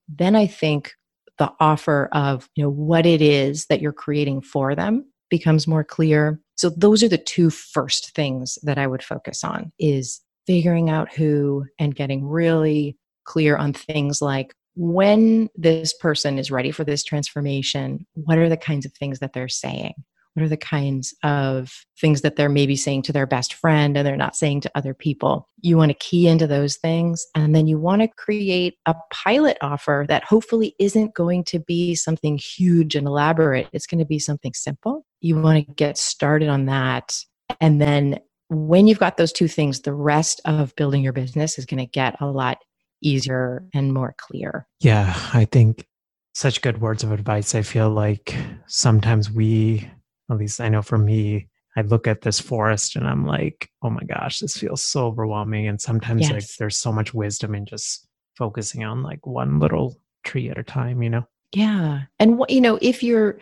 then 0.08 0.36
I 0.36 0.45
think 0.45 0.93
the 1.39 1.51
offer 1.60 2.10
of 2.12 2.47
you 2.56 2.63
know 2.63 2.69
what 2.69 3.06
it 3.06 3.21
is 3.21 3.65
that 3.65 3.82
you're 3.82 3.91
creating 3.91 4.41
for 4.41 4.75
them 4.75 5.06
becomes 5.29 5.67
more 5.67 5.84
clear. 5.84 6.39
So 6.56 6.69
those 6.69 7.01
are 7.01 7.10
the 7.10 7.17
two 7.17 7.49
first 7.49 8.13
things 8.13 8.60
that 8.62 8.77
I 8.77 8.86
would 8.86 9.03
focus 9.03 9.43
on 9.43 9.71
is 9.79 10.21
figuring 10.45 10.91
out 10.91 11.12
who 11.12 11.65
and 11.79 11.95
getting 11.95 12.27
really 12.27 12.95
clear 13.23 13.58
on 13.58 13.73
things 13.73 14.21
like 14.21 14.53
when 14.75 15.49
this 15.55 15.93
person 15.93 16.39
is 16.39 16.51
ready 16.51 16.71
for 16.71 16.83
this 16.83 17.03
transformation, 17.03 18.05
what 18.13 18.38
are 18.38 18.49
the 18.49 18.57
kinds 18.57 18.86
of 18.86 18.93
things 18.93 19.19
that 19.19 19.33
they're 19.33 19.49
saying? 19.49 19.93
What 20.33 20.43
are 20.43 20.49
the 20.49 20.57
kinds 20.57 21.13
of 21.21 21.71
things 22.01 22.21
that 22.21 22.36
they're 22.36 22.49
maybe 22.49 22.75
saying 22.75 23.03
to 23.03 23.13
their 23.13 23.27
best 23.27 23.53
friend 23.53 23.95
and 23.95 24.05
they're 24.05 24.17
not 24.17 24.36
saying 24.36 24.62
to 24.62 24.71
other 24.73 24.95
people? 24.95 25.47
You 25.62 25.77
want 25.77 25.91
to 25.91 25.97
key 25.97 26.27
into 26.27 26.47
those 26.47 26.75
things 26.77 27.27
and 27.36 27.55
then 27.55 27.67
you 27.67 27.77
want 27.77 28.01
to 28.01 28.07
create 28.07 28.75
a 28.88 28.95
pilot 29.12 29.57
offer 29.62 30.05
that 30.09 30.23
hopefully 30.23 30.75
isn't 30.79 31.13
going 31.13 31.43
to 31.45 31.59
be 31.59 31.93
something 31.93 32.39
huge 32.39 32.95
and 32.95 33.05
elaborate. 33.05 33.67
It's 33.73 33.86
going 33.86 33.99
to 33.99 34.05
be 34.05 34.17
something 34.17 34.53
simple. 34.55 35.05
You 35.21 35.39
want 35.39 35.67
to 35.67 35.73
get 35.73 35.99
started 35.99 36.49
on 36.49 36.65
that. 36.65 37.15
And 37.62 37.79
then 37.79 38.19
when 38.49 38.88
you've 38.88 38.99
got 38.99 39.17
those 39.17 39.31
two 39.31 39.47
things, 39.47 39.81
the 39.81 39.93
rest 39.93 40.41
of 40.45 40.75
building 40.75 41.03
your 41.03 41.13
business 41.13 41.59
is 41.59 41.67
going 41.67 41.79
to 41.79 41.86
get 41.86 42.15
a 42.19 42.25
lot 42.25 42.57
easier 43.03 43.65
and 43.73 43.93
more 43.93 44.15
clear. 44.17 44.67
Yeah, 44.79 45.13
I 45.33 45.45
think 45.45 45.85
such 46.33 46.61
good 46.61 46.81
words 46.81 47.03
of 47.03 47.11
advice. 47.11 47.55
I 47.55 47.61
feel 47.61 47.89
like 47.89 48.35
sometimes 48.67 49.29
we, 49.29 49.89
at 50.29 50.37
least 50.37 50.59
I 50.59 50.69
know 50.69 50.81
for 50.81 50.97
me, 50.97 51.47
I 51.75 51.81
look 51.81 52.07
at 52.07 52.21
this 52.21 52.39
forest 52.39 52.95
and 52.95 53.07
I'm 53.07 53.25
like, 53.25 53.69
oh 53.81 53.89
my 53.89 54.03
gosh, 54.03 54.39
this 54.39 54.57
feels 54.57 54.81
so 54.81 55.07
overwhelming. 55.07 55.67
And 55.67 55.81
sometimes 55.81 56.21
yes. 56.21 56.31
like 56.31 56.47
there's 56.59 56.77
so 56.77 56.91
much 56.91 57.13
wisdom 57.13 57.55
in 57.55 57.65
just 57.65 58.07
focusing 58.37 58.83
on 58.83 59.03
like 59.03 59.25
one 59.25 59.59
little 59.59 59.99
tree 60.23 60.49
at 60.49 60.57
a 60.57 60.63
time, 60.63 61.01
you 61.01 61.09
know? 61.09 61.27
Yeah. 61.51 62.01
And 62.19 62.37
what, 62.37 62.49
you 62.49 62.61
know, 62.61 62.79
if 62.81 63.03
you're, 63.03 63.39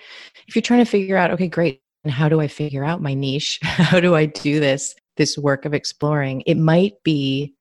if 0.47 0.55
you're 0.55 0.61
trying 0.61 0.83
to 0.83 0.89
figure 0.89 1.17
out, 1.17 1.31
okay, 1.31 1.47
great. 1.47 1.81
And 2.03 2.11
how 2.11 2.29
do 2.29 2.41
I 2.41 2.47
figure 2.47 2.83
out 2.83 3.01
my 3.01 3.13
niche? 3.13 3.59
how 3.63 3.99
do 3.99 4.15
I 4.15 4.25
do 4.25 4.59
this, 4.59 4.95
this 5.17 5.37
work 5.37 5.65
of 5.65 5.73
exploring? 5.73 6.41
It 6.45 6.57
might 6.57 7.03
be 7.03 7.53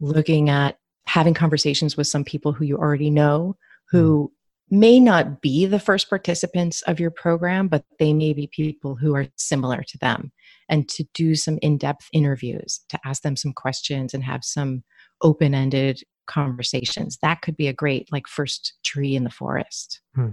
looking 0.00 0.50
at 0.50 0.78
having 1.06 1.34
conversations 1.34 1.96
with 1.96 2.06
some 2.06 2.24
people 2.24 2.52
who 2.52 2.64
you 2.64 2.76
already 2.76 3.10
know 3.10 3.56
who 3.90 4.32
mm. 4.72 4.78
may 4.78 5.00
not 5.00 5.40
be 5.40 5.66
the 5.66 5.78
first 5.78 6.08
participants 6.08 6.82
of 6.82 6.98
your 6.98 7.10
program, 7.10 7.68
but 7.68 7.84
they 7.98 8.12
may 8.12 8.32
be 8.32 8.46
people 8.46 8.96
who 8.96 9.14
are 9.14 9.26
similar 9.36 9.82
to 9.82 9.98
them. 9.98 10.32
And 10.68 10.88
to 10.90 11.04
do 11.12 11.34
some 11.34 11.58
in 11.60 11.76
depth 11.76 12.08
interviews, 12.12 12.80
to 12.88 12.98
ask 13.04 13.22
them 13.22 13.36
some 13.36 13.52
questions 13.52 14.14
and 14.14 14.24
have 14.24 14.42
some 14.42 14.84
open 15.20 15.54
ended 15.54 16.02
conversations. 16.26 17.18
That 17.20 17.42
could 17.42 17.56
be 17.56 17.68
a 17.68 17.72
great, 17.74 18.10
like, 18.10 18.26
first 18.26 18.74
tree 18.84 19.14
in 19.14 19.24
the 19.24 19.30
forest. 19.30 20.00
Hmm. 20.14 20.30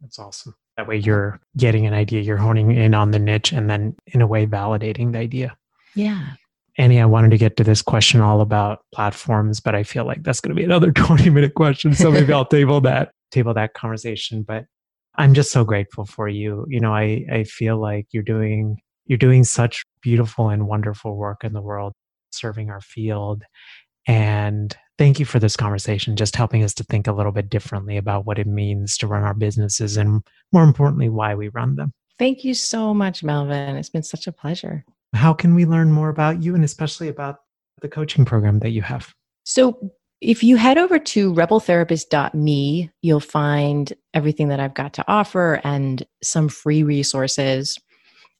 That's 0.00 0.18
awesome. 0.18 0.54
That 0.76 0.88
way 0.88 0.96
you're 0.98 1.40
getting 1.56 1.86
an 1.86 1.94
idea, 1.94 2.20
you're 2.20 2.36
honing 2.36 2.72
in 2.72 2.94
on 2.94 3.12
the 3.12 3.18
niche, 3.18 3.52
and 3.52 3.70
then 3.70 3.96
in 4.08 4.20
a 4.20 4.26
way 4.26 4.44
validating 4.44 5.12
the 5.12 5.20
idea. 5.20 5.56
Yeah. 5.94 6.32
Annie, 6.76 7.00
I 7.00 7.06
wanted 7.06 7.30
to 7.30 7.38
get 7.38 7.56
to 7.58 7.64
this 7.64 7.82
question 7.82 8.20
all 8.20 8.40
about 8.40 8.80
platforms, 8.92 9.60
but 9.60 9.74
I 9.74 9.84
feel 9.84 10.04
like 10.04 10.22
that's 10.22 10.40
going 10.40 10.54
to 10.54 10.60
be 10.60 10.64
another 10.64 10.90
20 10.92 11.30
minute 11.30 11.54
question. 11.54 11.94
So 11.94 12.10
maybe 12.10 12.32
I'll 12.32 12.44
table 12.44 12.80
that, 12.82 13.12
table 13.30 13.54
that 13.54 13.74
conversation. 13.74 14.42
But 14.42 14.64
I'm 15.16 15.34
just 15.34 15.52
so 15.52 15.64
grateful 15.64 16.04
for 16.04 16.28
you. 16.28 16.66
You 16.68 16.80
know, 16.80 16.92
I, 16.92 17.24
I 17.32 17.44
feel 17.44 17.80
like 17.80 18.08
you're 18.10 18.24
doing, 18.24 18.78
you're 19.06 19.18
doing 19.18 19.44
such 19.44 19.84
beautiful 20.02 20.48
and 20.48 20.66
wonderful 20.66 21.16
work 21.16 21.44
in 21.44 21.52
the 21.52 21.62
world, 21.62 21.92
serving 22.32 22.70
our 22.70 22.80
field. 22.80 23.44
And 24.06 24.76
thank 24.98 25.20
you 25.20 25.24
for 25.24 25.38
this 25.38 25.56
conversation, 25.56 26.16
just 26.16 26.34
helping 26.34 26.64
us 26.64 26.74
to 26.74 26.84
think 26.84 27.06
a 27.06 27.12
little 27.12 27.32
bit 27.32 27.48
differently 27.48 27.96
about 27.96 28.26
what 28.26 28.38
it 28.38 28.46
means 28.46 28.98
to 28.98 29.06
run 29.06 29.22
our 29.22 29.34
businesses 29.34 29.96
and 29.96 30.22
more 30.52 30.64
importantly, 30.64 31.08
why 31.08 31.34
we 31.36 31.48
run 31.48 31.76
them. 31.76 31.92
Thank 32.18 32.44
you 32.44 32.54
so 32.54 32.92
much, 32.92 33.22
Melvin. 33.22 33.76
It's 33.76 33.90
been 33.90 34.02
such 34.02 34.26
a 34.26 34.32
pleasure 34.32 34.84
how 35.14 35.32
can 35.32 35.54
we 35.54 35.64
learn 35.64 35.92
more 35.92 36.08
about 36.08 36.42
you 36.42 36.54
and 36.54 36.64
especially 36.64 37.08
about 37.08 37.40
the 37.80 37.88
coaching 37.88 38.24
program 38.24 38.58
that 38.60 38.70
you 38.70 38.82
have? 38.82 39.14
So, 39.44 39.92
if 40.20 40.42
you 40.42 40.56
head 40.56 40.78
over 40.78 40.98
to 40.98 41.34
rebeltherapist.me, 41.34 42.90
you'll 43.02 43.20
find 43.20 43.92
everything 44.14 44.48
that 44.48 44.60
I've 44.60 44.72
got 44.72 44.94
to 44.94 45.04
offer 45.06 45.60
and 45.64 46.06
some 46.22 46.48
free 46.48 46.82
resources. 46.82 47.78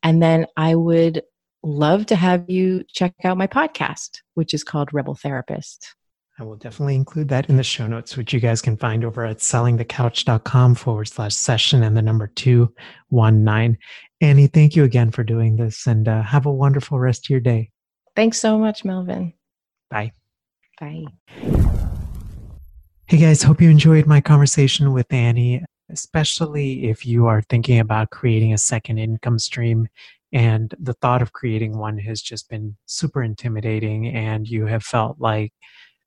And 0.02 0.22
then 0.22 0.46
I 0.56 0.76
would 0.76 1.22
love 1.62 2.06
to 2.06 2.16
have 2.16 2.48
you 2.48 2.84
check 2.88 3.14
out 3.24 3.36
my 3.36 3.46
podcast, 3.46 4.20
which 4.32 4.54
is 4.54 4.64
called 4.64 4.94
Rebel 4.94 5.14
Therapist. 5.14 5.94
I 6.36 6.42
will 6.42 6.56
definitely 6.56 6.96
include 6.96 7.28
that 7.28 7.48
in 7.48 7.56
the 7.56 7.62
show 7.62 7.86
notes, 7.86 8.16
which 8.16 8.32
you 8.32 8.40
guys 8.40 8.60
can 8.60 8.76
find 8.76 9.04
over 9.04 9.24
at 9.24 9.38
sellingthecouch.com 9.38 10.74
forward 10.74 11.06
slash 11.06 11.34
session 11.36 11.84
and 11.84 11.96
the 11.96 12.02
number 12.02 12.26
219. 12.26 13.78
Annie, 14.20 14.46
thank 14.48 14.74
you 14.74 14.82
again 14.82 15.12
for 15.12 15.22
doing 15.22 15.54
this 15.54 15.86
and 15.86 16.08
uh, 16.08 16.22
have 16.22 16.46
a 16.46 16.52
wonderful 16.52 16.98
rest 16.98 17.26
of 17.26 17.30
your 17.30 17.38
day. 17.38 17.70
Thanks 18.16 18.38
so 18.38 18.58
much, 18.58 18.84
Melvin. 18.84 19.32
Bye. 19.90 20.10
Bye. 20.80 21.04
Hey 23.06 23.18
guys, 23.18 23.44
hope 23.44 23.60
you 23.60 23.70
enjoyed 23.70 24.06
my 24.06 24.20
conversation 24.20 24.92
with 24.92 25.12
Annie, 25.12 25.62
especially 25.88 26.90
if 26.90 27.06
you 27.06 27.26
are 27.26 27.42
thinking 27.42 27.78
about 27.78 28.10
creating 28.10 28.52
a 28.52 28.58
second 28.58 28.98
income 28.98 29.38
stream 29.38 29.86
and 30.32 30.74
the 30.80 30.94
thought 30.94 31.22
of 31.22 31.32
creating 31.32 31.78
one 31.78 31.96
has 31.98 32.20
just 32.20 32.50
been 32.50 32.76
super 32.86 33.22
intimidating 33.22 34.08
and 34.08 34.48
you 34.48 34.66
have 34.66 34.82
felt 34.82 35.20
like, 35.20 35.52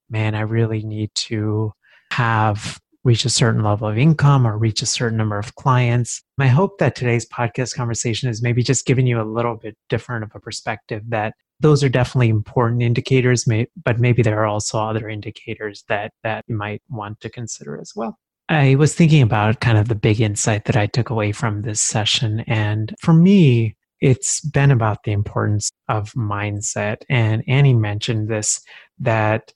man, 0.09 0.35
I 0.35 0.41
really 0.41 0.83
need 0.83 1.11
to 1.15 1.73
have 2.11 2.79
reach 3.07 3.23
a 3.23 3.29
certain 3.29 3.63
level 3.63 3.87
of 3.87 3.97
income 3.97 4.45
or 4.45 4.57
reach 4.57 4.81
a 4.81 4.85
certain 4.85 5.17
number 5.17 5.39
of 5.39 5.55
clients. 5.55 6.21
I 6.39 6.47
hope 6.47 6.77
that 6.79 6.93
today's 6.93 7.27
podcast 7.27 7.73
conversation 7.73 8.27
is 8.27 8.41
maybe 8.41 8.63
just 8.63 8.85
giving 8.85 9.07
you 9.07 9.21
a 9.21 9.23
little 9.23 9.55
bit 9.55 9.77
different 9.87 10.25
of 10.25 10.31
a 10.35 10.41
perspective 10.41 11.03
that 11.07 11.33
those 11.61 11.85
are 11.85 11.89
definitely 11.89 12.27
important 12.27 12.81
indicators, 12.81 13.47
but 13.83 13.99
maybe 13.99 14.21
there 14.21 14.39
are 14.41 14.45
also 14.45 14.79
other 14.79 15.07
indicators 15.07 15.85
that, 15.87 16.11
that 16.23 16.43
you 16.47 16.55
might 16.55 16.81
want 16.89 17.21
to 17.21 17.29
consider 17.29 17.79
as 17.79 17.93
well. 17.95 18.19
I 18.49 18.75
was 18.75 18.93
thinking 18.93 19.21
about 19.21 19.61
kind 19.61 19.77
of 19.77 19.87
the 19.87 19.95
big 19.95 20.19
insight 20.19 20.65
that 20.65 20.75
I 20.75 20.87
took 20.87 21.09
away 21.09 21.31
from 21.31 21.61
this 21.61 21.81
session. 21.81 22.41
And 22.41 22.93
for 22.99 23.13
me, 23.13 23.75
it's 24.01 24.41
been 24.41 24.69
about 24.69 25.03
the 25.03 25.13
importance 25.13 25.71
of 25.87 26.11
mindset. 26.13 26.97
And 27.09 27.41
Annie 27.47 27.73
mentioned 27.73 28.27
this 28.27 28.61
that, 28.99 29.53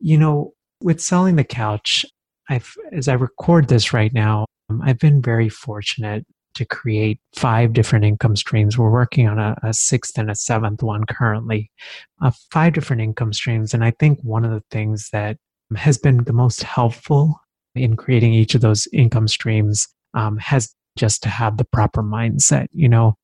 you 0.00 0.18
know, 0.18 0.52
with 0.82 1.00
selling 1.00 1.36
the 1.36 1.44
couch, 1.44 2.04
I've, 2.48 2.72
as 2.92 3.08
I 3.08 3.14
record 3.14 3.68
this 3.68 3.92
right 3.92 4.12
now, 4.12 4.46
um, 4.70 4.80
I've 4.82 4.98
been 4.98 5.20
very 5.20 5.48
fortunate 5.48 6.24
to 6.54 6.64
create 6.64 7.20
five 7.36 7.72
different 7.72 8.04
income 8.04 8.36
streams. 8.36 8.76
We're 8.76 8.90
working 8.90 9.28
on 9.28 9.38
a, 9.38 9.56
a 9.62 9.72
sixth 9.72 10.18
and 10.18 10.30
a 10.30 10.34
seventh 10.34 10.82
one 10.82 11.04
currently, 11.04 11.70
uh, 12.20 12.32
five 12.50 12.72
different 12.72 13.02
income 13.02 13.32
streams. 13.32 13.74
And 13.74 13.84
I 13.84 13.92
think 13.92 14.18
one 14.22 14.44
of 14.44 14.50
the 14.50 14.62
things 14.70 15.10
that 15.12 15.36
has 15.76 15.98
been 15.98 16.24
the 16.24 16.32
most 16.32 16.62
helpful 16.62 17.40
in 17.74 17.96
creating 17.96 18.34
each 18.34 18.54
of 18.54 18.60
those 18.60 18.88
income 18.92 19.28
streams 19.28 19.86
um, 20.14 20.38
has 20.38 20.74
just 20.96 21.22
to 21.22 21.28
have 21.28 21.58
the 21.58 21.64
proper 21.64 22.02
mindset. 22.02 22.66
You 22.72 22.88
know, 22.88 23.16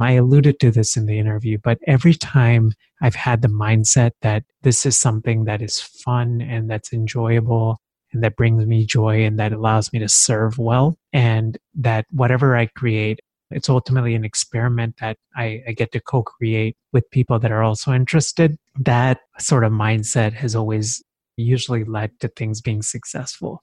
I 0.00 0.12
alluded 0.12 0.58
to 0.60 0.70
this 0.70 0.96
in 0.96 1.06
the 1.06 1.18
interview, 1.18 1.58
but 1.62 1.78
every 1.86 2.14
time 2.14 2.72
I've 3.00 3.14
had 3.14 3.42
the 3.42 3.48
mindset 3.48 4.12
that 4.22 4.44
this 4.62 4.84
is 4.86 4.98
something 4.98 5.44
that 5.44 5.62
is 5.62 5.80
fun 5.80 6.40
and 6.40 6.68
that's 6.70 6.92
enjoyable 6.92 7.80
and 8.12 8.22
that 8.22 8.36
brings 8.36 8.66
me 8.66 8.84
joy 8.84 9.24
and 9.24 9.38
that 9.38 9.52
allows 9.52 9.92
me 9.92 9.98
to 10.00 10.08
serve 10.08 10.58
well. 10.58 10.98
And 11.12 11.58
that 11.74 12.06
whatever 12.10 12.56
I 12.56 12.66
create, 12.66 13.20
it's 13.50 13.68
ultimately 13.68 14.14
an 14.14 14.24
experiment 14.24 14.96
that 15.00 15.16
I, 15.36 15.62
I 15.68 15.72
get 15.72 15.92
to 15.92 16.00
co 16.00 16.22
create 16.22 16.76
with 16.92 17.10
people 17.10 17.38
that 17.38 17.52
are 17.52 17.62
also 17.62 17.92
interested. 17.92 18.56
That 18.78 19.20
sort 19.38 19.64
of 19.64 19.72
mindset 19.72 20.32
has 20.34 20.54
always 20.54 21.02
usually 21.36 21.84
led 21.84 22.18
to 22.20 22.28
things 22.28 22.60
being 22.60 22.82
successful. 22.82 23.62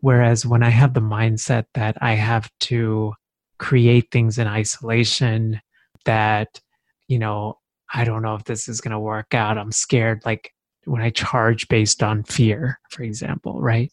Whereas 0.00 0.46
when 0.46 0.62
I 0.62 0.70
have 0.70 0.94
the 0.94 1.00
mindset 1.00 1.64
that 1.74 1.96
I 2.00 2.14
have 2.14 2.50
to 2.60 3.14
create 3.58 4.10
things 4.12 4.38
in 4.38 4.46
isolation, 4.46 5.60
that, 6.08 6.58
you 7.06 7.18
know, 7.18 7.58
I 7.92 8.04
don't 8.04 8.22
know 8.22 8.34
if 8.34 8.44
this 8.44 8.66
is 8.66 8.80
going 8.80 8.92
to 8.92 8.98
work 8.98 9.34
out. 9.34 9.58
I'm 9.58 9.72
scared. 9.72 10.22
Like 10.24 10.52
when 10.86 11.02
I 11.02 11.10
charge 11.10 11.68
based 11.68 12.02
on 12.02 12.24
fear, 12.24 12.80
for 12.90 13.02
example, 13.02 13.60
right? 13.60 13.92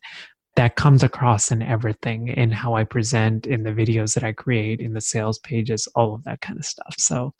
That 0.56 0.78
comes 0.78 1.04
across 1.04 1.52
in 1.52 1.62
everything 1.62 2.30
in 2.30 2.52
how 2.52 2.76
I 2.76 2.86
present, 2.86 3.46
in 3.46 3.64
the 3.64 3.72
videos 3.72 4.14
that 4.14 4.24
I 4.24 4.32
create, 4.32 4.80
in 4.80 4.94
the 4.94 5.02
sales 5.02 5.40
pages, 5.40 5.90
all 5.94 6.16
of 6.16 6.24
that 6.24 6.40
kind 6.40 6.58
of 6.58 6.64
stuff. 6.64 6.96
So 6.98 7.34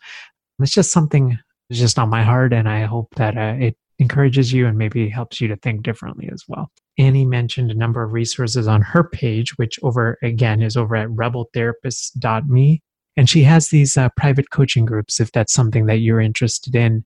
it's 0.60 0.74
just 0.74 0.92
something 0.92 1.38
just 1.72 1.98
on 1.98 2.10
my 2.10 2.24
heart, 2.24 2.52
and 2.52 2.68
I 2.68 2.84
hope 2.84 3.16
that 3.16 3.38
uh, 3.38 3.56
it 3.58 3.78
encourages 4.00 4.52
you 4.52 4.68
and 4.68 4.78
maybe 4.78 5.08
helps 5.08 5.40
you 5.40 5.48
to 5.48 5.56
think 5.56 5.84
differently 5.84 6.30
as 6.34 6.44
well. 6.50 6.70
Annie 6.98 7.26
mentioned 7.26 7.72
a 7.72 7.76
number 7.76 8.04
of 8.04 8.12
resources 8.12 8.68
on 8.68 8.82
her 8.82 9.06
page, 9.06 9.58
which 9.58 9.80
over 9.82 10.18
again 10.22 10.62
is 10.62 10.76
over 10.76 10.98
at 10.98 11.08
rebeltherapist.me. 11.08 12.82
And 13.18 13.30
she 13.30 13.44
has 13.44 13.70
these 13.70 13.96
uh, 13.96 14.10
private 14.18 14.50
coaching 14.50 14.86
groups 14.86 15.20
if 15.20 15.32
that's 15.32 15.54
something 15.54 15.86
that 15.86 15.98
you're 15.98 16.22
interested 16.22 16.76
in 16.76 17.06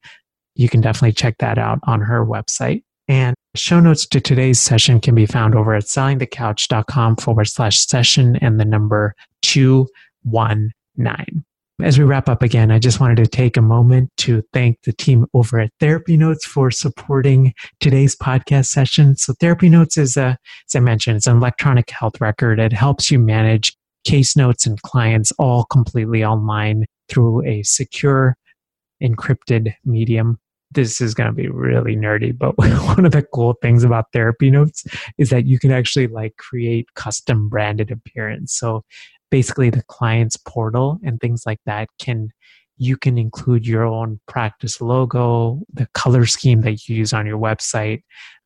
you 0.60 0.68
can 0.68 0.82
definitely 0.82 1.14
check 1.14 1.38
that 1.38 1.58
out 1.58 1.80
on 1.84 2.02
her 2.02 2.26
website. 2.26 2.84
And 3.08 3.34
show 3.56 3.80
notes 3.80 4.06
to 4.08 4.20
today's 4.20 4.60
session 4.60 5.00
can 5.00 5.16
be 5.16 5.26
found 5.26 5.56
over 5.56 5.74
at 5.74 5.84
sellingthecouch.com 5.84 7.16
forward 7.16 7.46
slash 7.46 7.80
session 7.80 8.36
and 8.36 8.60
the 8.60 8.66
number 8.66 9.16
219. 9.42 11.46
As 11.82 11.98
we 11.98 12.04
wrap 12.04 12.28
up 12.28 12.44
again, 12.44 12.72
I 12.72 12.80
just 12.80 13.00
wanted 13.00 13.24
to 13.24 13.28
take 13.28 13.56
a 13.56 13.62
moment 13.62 14.12
to 14.18 14.44
thank 14.52 14.82
the 14.82 14.92
team 14.92 15.26
over 15.34 15.62
at 15.62 15.72
Therapy 15.80 16.18
Notes 16.18 16.46
for 16.46 16.72
supporting 16.72 17.54
today's 17.80 18.18
podcast 18.18 18.66
session. 18.66 19.16
So 19.16 19.34
Therapy 19.40 19.70
Notes 19.70 19.98
is 19.98 20.18
a, 20.18 20.38
as 20.68 20.76
I 20.76 20.82
mentioned, 20.82 21.16
it's 21.16 21.28
an 21.28 21.38
electronic 21.38 21.90
health 21.90 22.20
record. 22.20 22.60
It 22.60 22.74
helps 22.74 23.10
you 23.10 23.18
manage 23.18 23.78
case 24.06 24.36
notes 24.36 24.66
and 24.66 24.82
clients 24.82 25.32
all 25.40 25.66
completely 25.66 26.24
online 26.24 26.86
through 27.10 27.46
a 27.46 27.64
secure 27.64 28.38
encrypted 29.02 29.74
medium 29.86 30.38
this 30.72 31.02
is 31.02 31.14
going 31.14 31.28
to 31.28 31.34
be 31.34 31.48
really 31.48 31.96
nerdy, 31.96 32.38
but 32.38 32.58
one 32.58 33.06
of 33.06 33.12
the 33.12 33.24
cool 33.34 33.56
things 33.62 33.84
about 33.84 34.12
therapy 34.14 34.52
notes 34.52 34.86
is 35.18 35.30
that 35.30 35.46
you 35.46 35.60
can 35.60 35.72
actually 35.72 36.08
like 36.08 36.36
create 36.38 36.94
custom 36.94 37.50
branded 37.50 37.92
appearance. 37.92 38.54
So 38.54 38.84
basically 39.32 39.70
the 39.70 39.84
client's 39.84 40.38
portal 40.38 41.00
and 41.04 41.20
things 41.20 41.44
like 41.46 41.60
that 41.66 41.90
can 42.00 42.30
you 42.82 42.96
can 42.96 43.18
include 43.18 43.68
your 43.68 43.84
own 43.84 44.22
practice 44.26 44.80
logo, 44.80 45.60
the 45.74 45.86
color 45.94 46.26
scheme 46.26 46.62
that 46.62 46.88
you 46.88 46.96
use 46.96 47.12
on 47.12 47.26
your 47.26 47.38
website. 47.38 48.04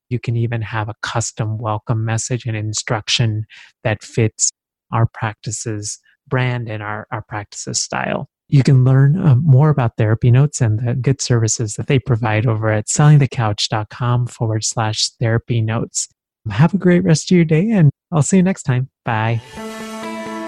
You 0.09 0.19
can 0.19 0.35
even 0.35 0.59
have 0.63 0.89
a 0.89 0.95
custom 1.03 1.59
welcome 1.59 2.03
message 2.03 2.47
and 2.47 2.57
instruction 2.57 3.45
that 3.83 4.01
fits 4.01 4.49
our 4.91 5.07
practices 5.13 5.99
brand 6.27 6.69
and 6.69 6.81
our, 6.81 7.07
our 7.11 7.21
practices 7.21 7.81
style. 7.81 8.29
You 8.49 8.63
can 8.63 8.83
learn 8.83 9.17
uh, 9.17 9.35
more 9.35 9.69
about 9.69 9.97
Therapy 9.97 10.29
Notes 10.29 10.61
and 10.61 10.79
the 10.79 10.93
good 10.93 11.21
services 11.21 11.75
that 11.75 11.87
they 11.87 11.99
provide 11.99 12.45
over 12.45 12.69
at 12.69 12.87
sellingthecouch.com 12.87 14.27
forward 14.27 14.63
slash 14.63 15.09
therapy 15.19 15.61
notes. 15.61 16.07
Have 16.49 16.73
a 16.73 16.77
great 16.77 17.03
rest 17.03 17.31
of 17.31 17.35
your 17.35 17.45
day, 17.45 17.69
and 17.69 17.89
I'll 18.11 18.21
see 18.21 18.37
you 18.37 18.43
next 18.43 18.63
time. 18.63 18.89
Bye. 19.05 19.41